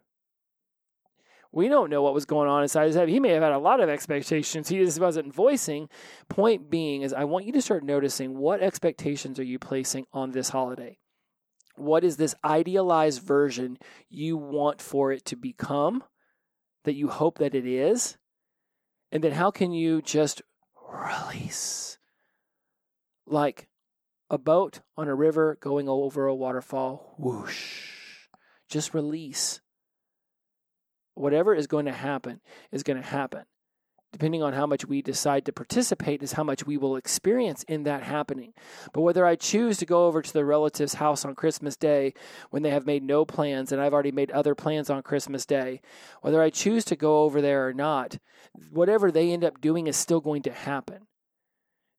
We 1.52 1.68
don't 1.68 1.90
know 1.90 2.04
what 2.04 2.14
was 2.14 2.26
going 2.26 2.48
on 2.48 2.62
inside 2.62 2.86
his 2.86 2.96
head. 2.96 3.10
He 3.10 3.20
may 3.20 3.30
have 3.30 3.42
had 3.42 3.54
a 3.54 3.58
lot 3.58 3.80
of 3.80 3.90
expectations 3.90 4.70
he 4.70 4.78
just 4.78 5.00
wasn't 5.00 5.34
voicing. 5.34 5.90
Point 6.28 6.70
being 6.70 7.02
is 7.02 7.12
I 7.12 7.24
want 7.24 7.46
you 7.46 7.52
to 7.54 7.62
start 7.62 7.84
noticing 7.84 8.38
what 8.38 8.62
expectations 8.62 9.40
are 9.40 9.44
you 9.44 9.58
placing 9.58 10.06
on 10.14 10.32
this 10.32 10.50
holiday? 10.50 11.00
What 11.76 12.04
is 12.04 12.18
this 12.18 12.36
idealized 12.44 13.24
version 13.24 13.80
you 14.10 14.38
want 14.38 14.80
for 14.80 15.12
it 15.12 15.26
to 15.26 15.36
become? 15.36 16.04
That 16.84 16.96
you 16.96 17.08
hope 17.08 17.38
that 17.38 17.56
it 17.56 17.66
is? 17.66 18.18
And 19.12 19.24
then 19.24 19.32
how 19.32 19.52
can 19.52 19.72
you 19.72 20.02
just 20.02 20.42
release? 20.92 21.98
Like 23.26 23.68
a 24.30 24.38
boat 24.38 24.82
on 24.98 25.08
a 25.08 25.16
river 25.16 25.58
going 25.60 25.90
over 25.90 26.28
a 26.28 26.36
waterfall, 26.36 27.16
whoosh. 27.18 28.28
Just 28.70 28.94
release. 28.94 29.62
Whatever 31.16 31.54
is 31.54 31.68
going 31.68 31.86
to 31.86 31.92
happen 31.92 32.40
is 32.72 32.84
going 32.84 33.02
to 33.02 33.08
happen 33.08 33.46
depending 34.12 34.42
on 34.42 34.54
how 34.54 34.66
much 34.66 34.86
we 34.86 35.02
decide 35.02 35.46
to 35.46 35.54
participate, 35.54 36.24
is 36.24 36.34
how 36.34 36.44
much 36.44 36.66
we 36.66 36.78
will 36.78 36.96
experience 36.96 37.64
in 37.64 37.84
that 37.84 38.04
happening. 38.04 38.54
But 38.94 39.02
whether 39.02 39.26
I 39.26 39.36
choose 39.36 39.78
to 39.78 39.86
go 39.86 40.08
over 40.08 40.22
to 40.22 40.34
the 40.34 40.46
relative's 40.46 40.96
house 40.96 41.26
on 41.26 41.36
Christmas 41.36 41.76
Day 41.76 42.14
when 42.50 42.64
they 42.64 42.72
have 42.72 42.86
made 42.86 43.04
no 43.04 43.26
plans 43.26 43.72
and 43.72 43.82
I've 43.82 43.94
already 43.94 44.12
made 44.12 44.32
other 44.32 44.56
plans 44.56 44.90
on 44.90 45.04
Christmas 45.04 45.46
Day, 45.46 45.82
whether 46.22 46.42
I 46.42 46.50
choose 46.50 46.86
to 46.86 46.96
go 46.96 47.24
over 47.24 47.42
there 47.42 47.68
or 47.68 47.74
not, 47.74 48.18
whatever 48.72 49.12
they 49.12 49.32
end 49.32 49.44
up 49.44 49.62
doing 49.62 49.88
is 49.88 49.96
still 49.96 50.22
going 50.22 50.42
to 50.44 50.52
happen. 50.52 51.08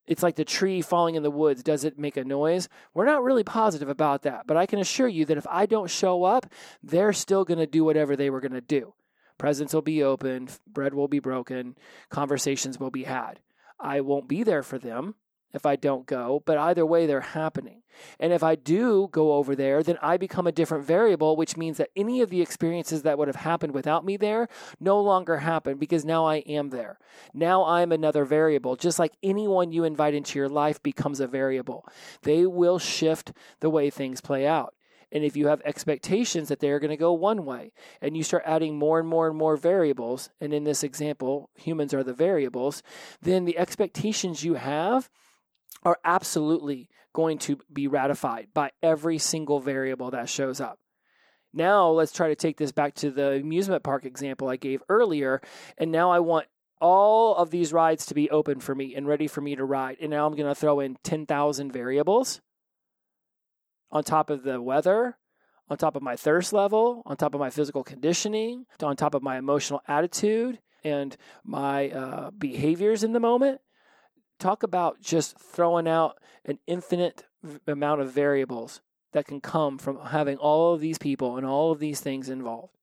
It's 0.07 0.25
like 0.25 0.35
the 0.35 0.45
tree 0.45 0.83
falling 0.83 1.15
in 1.15 1.23
the 1.23 1.31
woods. 1.31 1.63
Does 1.63 1.85
it 1.85 1.97
make 1.97 2.17
a 2.17 2.25
noise? 2.25 2.69
We're 2.95 3.05
not 3.05 3.23
really 3.23 3.45
positive 3.45 3.89
about 3.89 4.23
that, 4.23 4.45
but 4.45 4.57
I 4.57 4.67
can 4.67 4.81
assure 4.81 5.07
you 5.07 5.25
that 5.27 5.37
if 5.37 5.47
I 5.49 5.67
don't 5.67 5.89
show 5.89 6.25
up, 6.25 6.47
they're 6.83 7.13
still 7.13 7.45
going 7.45 7.61
to 7.61 7.67
do 7.67 7.85
whatever 7.85 8.17
they 8.17 8.29
were 8.29 8.41
going 8.41 8.53
to 8.53 8.61
do. 8.61 8.95
Presents 9.41 9.73
will 9.73 9.81
be 9.81 10.03
opened, 10.03 10.59
bread 10.67 10.93
will 10.93 11.09
be 11.09 11.19
broken, 11.19 11.75
conversations 12.11 12.79
will 12.79 12.91
be 12.91 13.05
had. 13.05 13.41
I 13.81 14.03
won't 14.03 14.29
be 14.29 14.43
there 14.43 14.63
for 14.63 14.77
them 14.79 15.15
if 15.55 15.65
I 15.65 15.77
don't 15.77 16.05
go, 16.05 16.43
but 16.45 16.59
either 16.59 16.85
way, 16.85 17.07
they're 17.07 17.23
happening. 17.23 17.81
And 18.19 18.35
if 18.35 18.43
I 18.43 18.55
do 18.55 19.09
go 19.11 19.33
over 19.33 19.57
there, 19.57 19.83
then 19.83 19.97
I 20.03 20.19
become 20.19 20.47
a 20.47 20.53
different 20.53 20.85
variable, 20.85 21.37
which 21.37 21.57
means 21.57 21.79
that 21.79 21.89
any 21.97 22.21
of 22.21 22.29
the 22.29 22.43
experiences 22.43 23.01
that 23.01 23.17
would 23.17 23.29
have 23.29 23.37
happened 23.37 23.73
without 23.73 24.05
me 24.05 24.19
there 24.19 24.47
no 24.79 25.01
longer 25.01 25.39
happen 25.39 25.79
because 25.79 26.05
now 26.05 26.27
I 26.27 26.41
am 26.41 26.69
there. 26.69 26.99
Now 27.33 27.65
I'm 27.65 27.93
another 27.93 28.27
variable. 28.27 28.77
Just 28.77 28.99
like 28.99 29.15
anyone 29.23 29.73
you 29.73 29.85
invite 29.85 30.13
into 30.13 30.39
your 30.39 30.51
life 30.51 30.83
becomes 30.83 31.19
a 31.19 31.27
variable, 31.27 31.89
they 32.25 32.45
will 32.45 32.79
shift 32.79 33.33
the 33.61 33.71
way 33.71 33.89
things 33.89 34.21
play 34.21 34.47
out. 34.47 34.75
And 35.13 35.25
if 35.25 35.37
you 35.37 35.49
have 35.49 35.61
expectations 35.65 36.49
that 36.49 36.61
they're 36.61 36.79
going 36.79 36.91
to 36.91 36.97
go 36.97 37.13
one 37.13 37.45
way 37.45 37.73
and 38.01 38.17
you 38.17 38.23
start 38.23 38.45
adding 38.47 38.79
more 38.79 38.99
and 38.99 39.09
more 39.09 39.29
and 39.29 39.37
more 39.37 39.57
variables, 39.57 40.31
and 40.41 40.55
in 40.55 40.65
this 40.65 40.83
example, 40.83 41.51
humans 41.55 41.93
are 41.95 42.05
the 42.05 42.15
variables, 42.15 42.83
then 43.21 43.45
the 43.45 43.59
expectations 43.59 44.45
you 44.45 44.55
have 44.55 45.11
are 45.83 45.99
absolutely 46.05 46.89
going 47.13 47.39
to 47.39 47.59
be 47.73 47.89
ratified 47.89 48.49
by 48.55 48.71
every 48.83 49.19
single 49.19 49.61
variable 49.61 50.11
that 50.11 50.29
shows 50.29 50.61
up. 50.61 50.79
Now, 51.53 51.89
let's 51.89 52.13
try 52.13 52.29
to 52.29 52.37
take 52.37 52.59
this 52.59 52.73
back 52.73 52.95
to 52.97 53.11
the 53.11 53.33
amusement 53.33 53.83
park 53.83 54.05
example 54.05 54.49
I 54.49 54.57
gave 54.57 54.83
earlier. 54.89 55.41
And 55.79 55.91
now 55.91 56.11
I 56.11 56.21
want 56.21 56.47
all 56.81 57.35
of 57.35 57.51
these 57.51 57.73
rides 57.73 58.07
to 58.07 58.15
be 58.15 58.31
open 58.31 58.61
for 58.61 58.75
me 58.75 58.95
and 58.95 59.07
ready 59.07 59.27
for 59.27 59.41
me 59.41 59.57
to 59.57 59.65
ride. 59.65 59.97
And 60.01 60.11
now 60.11 60.27
I'm 60.27 60.37
going 60.37 60.49
to 60.49 60.55
throw 60.55 60.81
in 60.81 60.97
10,000 61.03 61.73
variables 61.73 62.41
on 63.93 64.05
top 64.05 64.31
of 64.31 64.43
the 64.43 64.61
weather, 64.61 65.17
on 65.69 65.77
top 65.77 65.97
of 65.97 66.03
my 66.03 66.17
thirst 66.17 66.53
level, 66.53 67.03
on 67.07 67.17
top 67.17 67.35
of 67.35 67.41
my 67.41 67.51
physical 67.51 67.85
conditioning, 67.85 68.67
on 68.83 68.97
top 68.97 69.15
of 69.15 69.23
my 69.23 69.39
emotional 69.39 69.81
attitude 69.87 70.59
and 70.85 71.17
my 71.45 71.91
uh, 71.91 72.31
behaviors 72.31 73.05
in 73.05 73.13
the 73.13 73.21
moment. 73.21 73.61
Talk 74.39 74.63
about 74.63 75.01
just 75.01 75.39
throwing 75.39 75.87
out 75.87 76.19
an 76.45 76.59
infinite 76.67 77.25
amount 77.67 78.01
of 78.01 78.13
variables 78.13 78.81
that 79.13 79.27
can 79.27 79.41
come 79.41 79.79
from 79.79 79.99
having 80.07 80.37
all 80.37 80.75
of 80.75 80.81
these 80.81 80.99
people 80.99 81.37
and 81.37 81.47
all 81.47 81.73
of 81.73 81.79
these 81.79 82.01
things 82.01 82.29
involved. 82.29 82.77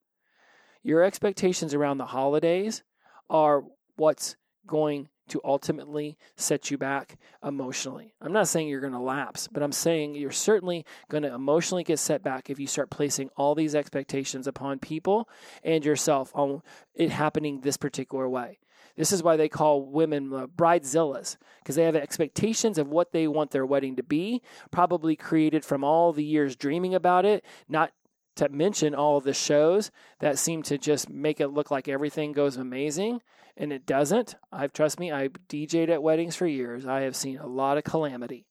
Your 0.84 1.04
expectations 1.04 1.74
around 1.74 1.98
the 1.98 2.06
holidays 2.06 2.84
are 3.30 3.64
what's 3.96 4.36
going 4.66 5.10
to 5.28 5.42
ultimately 5.44 6.18
set 6.36 6.72
you 6.72 6.78
back 6.78 7.18
emotionally. 7.44 8.14
I'm 8.22 8.34
not 8.34 8.48
saying 8.48 8.68
you're 8.68 8.82
going 8.82 8.94
to 8.94 9.00
lapse, 9.00 9.48
but 9.48 9.64
I'm 9.64 9.72
saying 9.72 10.16
you're 10.16 10.32
certainly 10.32 10.86
going 11.10 11.24
to 11.24 11.34
emotionally 11.34 11.84
get 11.84 12.00
set 12.00 12.24
back 12.24 12.50
if 12.50 12.60
you 12.60 12.68
start 12.68 12.90
placing 12.90 13.30
all 13.38 13.56
these 13.56 13.76
expectations 13.76 14.48
upon 14.48 14.80
people 14.80 15.30
and 15.64 15.86
yourself 15.86 16.32
on 16.34 16.62
it 16.96 17.12
happening 17.12 17.62
this 17.62 17.78
particular 17.78 18.28
way. 18.28 18.60
This 18.96 19.12
is 19.12 19.22
why 19.22 19.38
they 19.38 19.48
call 19.48 19.86
women 19.86 20.34
uh, 20.34 20.48
bridezillas 20.48 21.38
because 21.60 21.76
they 21.76 21.84
have 21.84 21.96
expectations 21.96 22.80
of 22.80 22.88
what 22.88 23.12
they 23.12 23.28
want 23.28 23.52
their 23.52 23.66
wedding 23.66 23.96
to 23.98 24.04
be, 24.04 24.42
probably 24.72 25.16
created 25.16 25.64
from 25.64 25.84
all 25.84 26.12
the 26.12 26.24
years 26.24 26.56
dreaming 26.56 26.96
about 26.96 27.24
it, 27.24 27.46
not 27.70 27.92
to 28.38 28.50
mention 28.50 28.96
all 28.96 29.20
the 29.20 29.34
shows 29.34 29.92
that 30.20 30.40
seem 30.40 30.64
to 30.64 30.78
just 30.78 31.10
make 31.10 31.40
it 31.40 31.50
look 31.50 31.70
like 31.70 31.88
everything 31.88 32.32
goes 32.32 32.58
amazing 32.58 33.22
and 33.58 33.74
it 33.74 33.86
doesn't. 33.86 34.36
I've 34.52 34.74
trust 34.74 35.00
me, 35.00 35.12
I've 35.12 35.34
DJed 35.50 35.90
at 35.90 36.04
weddings 36.04 36.36
for 36.36 36.48
years. 36.48 36.86
I 36.86 37.02
have 37.02 37.16
seen 37.16 37.38
a 37.38 37.48
lot 37.48 37.78
of 37.78 37.84
calamity. 37.84 38.46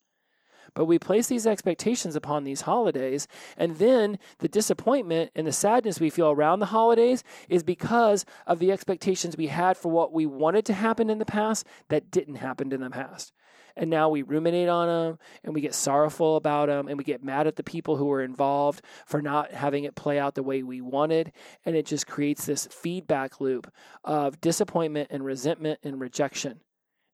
But 0.75 0.85
we 0.85 0.99
place 0.99 1.27
these 1.29 1.47
expectations 1.47 2.17
upon 2.17 2.45
these 2.45 2.63
holidays, 2.63 3.27
and 3.57 3.77
then 3.77 4.19
the 4.41 4.49
disappointment 4.49 5.31
and 5.35 5.47
the 5.47 5.53
sadness 5.53 6.01
we 6.01 6.11
feel 6.11 6.31
around 6.31 6.61
the 6.61 6.67
holidays 6.67 7.25
is 7.49 7.63
because 7.63 8.27
of 8.47 8.59
the 8.59 8.71
expectations 8.71 9.37
we 9.37 9.47
had 9.47 9.79
for 9.79 9.91
what 9.91 10.13
we 10.13 10.27
wanted 10.27 10.67
to 10.67 10.75
happen 10.75 11.09
in 11.09 11.19
the 11.19 11.25
past 11.25 11.67
that 11.89 12.11
didn't 12.11 12.37
happen 12.37 12.73
in 12.73 12.81
the 12.83 12.91
past 12.91 13.33
and 13.77 13.91
now 13.91 14.09
we 14.09 14.23
ruminate 14.23 14.69
on 14.69 14.89
them 14.89 15.19
and 15.45 15.55
we 15.55 15.61
get 15.61 15.75
sorrowful 15.75 16.37
about 16.37 16.69
them 16.69 16.89
and 16.89 16.97
we 16.97 17.05
get 17.05 17.23
mad 17.23 17.47
at 17.47 17.57
the 17.57 17.63
people 17.63 17.97
who 17.97 18.07
were 18.07 18.23
involved 18.23 18.83
for 19.07 19.21
not 19.21 19.53
having 19.53 19.85
it 19.85 19.95
play 19.95 20.19
out 20.19 20.35
the 20.35 20.43
way 20.43 20.63
we 20.63 20.81
wanted. 20.81 21.33
And 21.65 21.77
it 21.77 21.85
just 21.85 22.07
creates 22.07 22.47
this 22.47 22.67
feedback 22.67 23.41
loop 23.41 23.71
of 24.03 24.41
disappointment 24.41 25.09
and 25.11 25.25
resentment 25.25 25.81
and 25.83 26.01
rejection. 26.01 26.61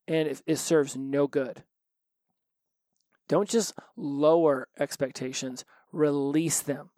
And 0.07 0.29
it, 0.29 0.43
it 0.47 0.57
serves 0.57 0.97
no 0.97 1.27
good. 1.27 1.65
Don't 3.29 3.49
just 3.49 3.75
lower 3.97 4.69
expectations 4.79 5.65
release 5.91 6.63
them. 6.63 6.91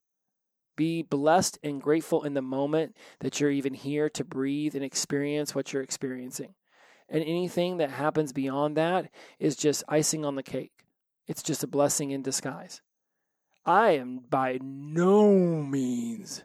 Be 0.77 1.03
blessed 1.03 1.59
and 1.63 1.81
grateful 1.81 2.25
in 2.25 2.35
the 2.35 2.43
moment 2.43 2.97
that 3.21 3.41
you're 3.41 3.51
even 3.51 3.75
here 3.75 4.11
to 4.11 4.25
breathe 4.25 4.75
and 4.75 4.85
experience 4.85 5.55
what 5.55 5.73
you're 5.73 5.83
experiencing 5.83 6.55
and 7.09 7.23
anything 7.23 7.77
that 7.79 7.91
happens 7.91 8.33
beyond 8.33 8.77
that 8.77 9.11
is 9.39 9.57
just 9.57 9.85
icing 9.89 10.25
on 10.25 10.35
the 10.35 10.43
cake. 10.43 10.73
It's 11.27 11.43
just 11.43 11.65
a 11.65 11.69
blessing 11.69 12.11
in 12.11 12.23
disguise. 12.23 12.81
I 13.67 13.93
am 13.93 14.21
by 14.29 14.59
no 14.63 15.63
means 15.63 16.45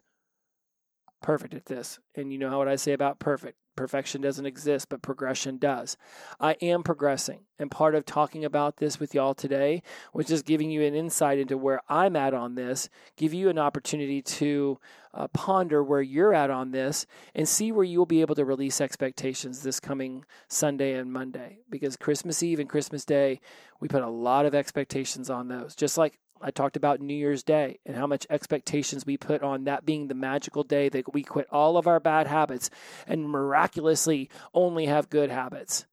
perfect 1.22 1.54
at 1.54 1.66
this. 1.66 2.00
And 2.16 2.32
you 2.32 2.40
know 2.40 2.58
what 2.58 2.68
I 2.68 2.76
say 2.76 2.94
about 2.94 3.20
perfect. 3.20 3.58
Perfection 3.80 4.20
doesn't 4.20 4.46
exist, 4.46 4.90
but 4.90 5.02
progression 5.02 5.58
does. 5.58 5.96
I 6.38 6.58
am 6.62 6.84
progressing. 6.84 7.46
And 7.58 7.72
part 7.72 7.96
of 7.96 8.06
talking 8.06 8.44
about 8.44 8.76
this 8.76 9.00
with 9.00 9.16
y'all 9.16 9.34
today 9.34 9.84
was 10.14 10.26
just 10.26 10.46
giving 10.46 10.70
you 10.70 10.82
an 10.84 10.94
insight 10.94 11.40
into 11.40 11.58
where 11.58 11.80
I'm 11.88 12.18
at 12.18 12.34
on 12.34 12.56
this, 12.56 12.90
give 13.16 13.34
you 13.34 13.48
an 13.48 13.58
opportunity 13.58 14.22
to 14.22 14.80
uh, 15.14 15.30
ponder 15.30 15.82
where 15.82 16.02
you're 16.02 16.34
at 16.34 16.50
on 16.50 16.72
this, 16.72 17.06
and 17.34 17.48
see 17.48 17.72
where 17.72 17.86
you'll 17.86 18.06
be 18.06 18.20
able 18.20 18.36
to 18.36 18.44
release 18.44 18.82
expectations 18.82 19.64
this 19.64 19.80
coming 19.80 20.26
Sunday 20.50 20.96
and 20.96 21.14
Monday. 21.14 21.60
Because 21.70 21.96
Christmas 21.96 22.44
Eve 22.44 22.60
and 22.60 22.68
Christmas 22.68 23.06
Day, 23.06 23.40
we 23.80 23.88
put 23.88 24.04
a 24.04 24.10
lot 24.10 24.46
of 24.46 24.54
expectations 24.54 25.30
on 25.30 25.48
those. 25.48 25.74
Just 25.74 25.98
like 25.98 26.20
I 26.42 26.52
talked 26.52 26.78
about 26.78 27.02
New 27.02 27.14
Year's 27.14 27.44
Day 27.44 27.80
and 27.86 27.96
how 27.96 28.08
much 28.08 28.26
expectations 28.30 29.06
we 29.06 29.18
put 29.18 29.44
on 29.44 29.66
that 29.66 29.86
being 29.86 30.08
the 30.08 30.16
magical 30.16 30.64
day 30.64 30.90
that 30.90 31.14
we 31.14 31.24
quit 31.24 31.48
all 31.52 31.78
of 31.78 31.88
our 31.88 32.00
bad 32.00 32.28
habits 32.28 32.70
and 33.08 33.30
miraculously 33.30 34.30
only 34.54 34.86
have 34.86 35.10
good 35.10 35.30
habits. 35.30 35.86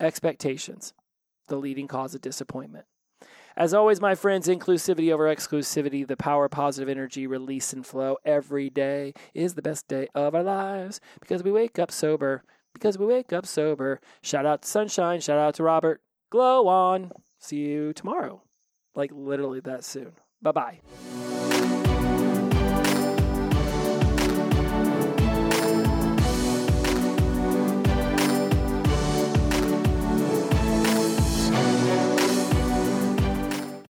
Expectations, 0.00 0.94
the 1.48 1.56
leading 1.56 1.86
cause 1.86 2.14
of 2.14 2.20
disappointment. 2.20 2.86
As 3.56 3.74
always, 3.74 4.00
my 4.00 4.14
friends, 4.14 4.48
inclusivity 4.48 5.12
over 5.12 5.24
exclusivity, 5.24 6.06
the 6.06 6.16
power 6.16 6.46
of 6.46 6.52
positive 6.52 6.88
energy, 6.88 7.26
release 7.26 7.74
and 7.74 7.86
flow 7.86 8.16
every 8.24 8.70
day 8.70 9.12
is 9.34 9.54
the 9.54 9.62
best 9.62 9.86
day 9.88 10.08
of 10.14 10.34
our 10.34 10.42
lives 10.42 11.00
because 11.20 11.42
we 11.42 11.52
wake 11.52 11.78
up 11.78 11.90
sober. 11.90 12.42
Because 12.72 12.96
we 12.96 13.04
wake 13.04 13.34
up 13.34 13.44
sober. 13.44 14.00
Shout 14.22 14.46
out 14.46 14.62
to 14.62 14.68
Sunshine. 14.68 15.20
Shout 15.20 15.36
out 15.36 15.54
to 15.56 15.62
Robert. 15.62 16.00
Glow 16.30 16.66
on. 16.68 17.12
See 17.38 17.58
you 17.58 17.92
tomorrow 17.92 18.42
like 18.94 19.10
literally 19.14 19.60
that 19.60 19.84
soon. 19.84 20.12
Bye 20.40 20.52
bye. 20.52 21.41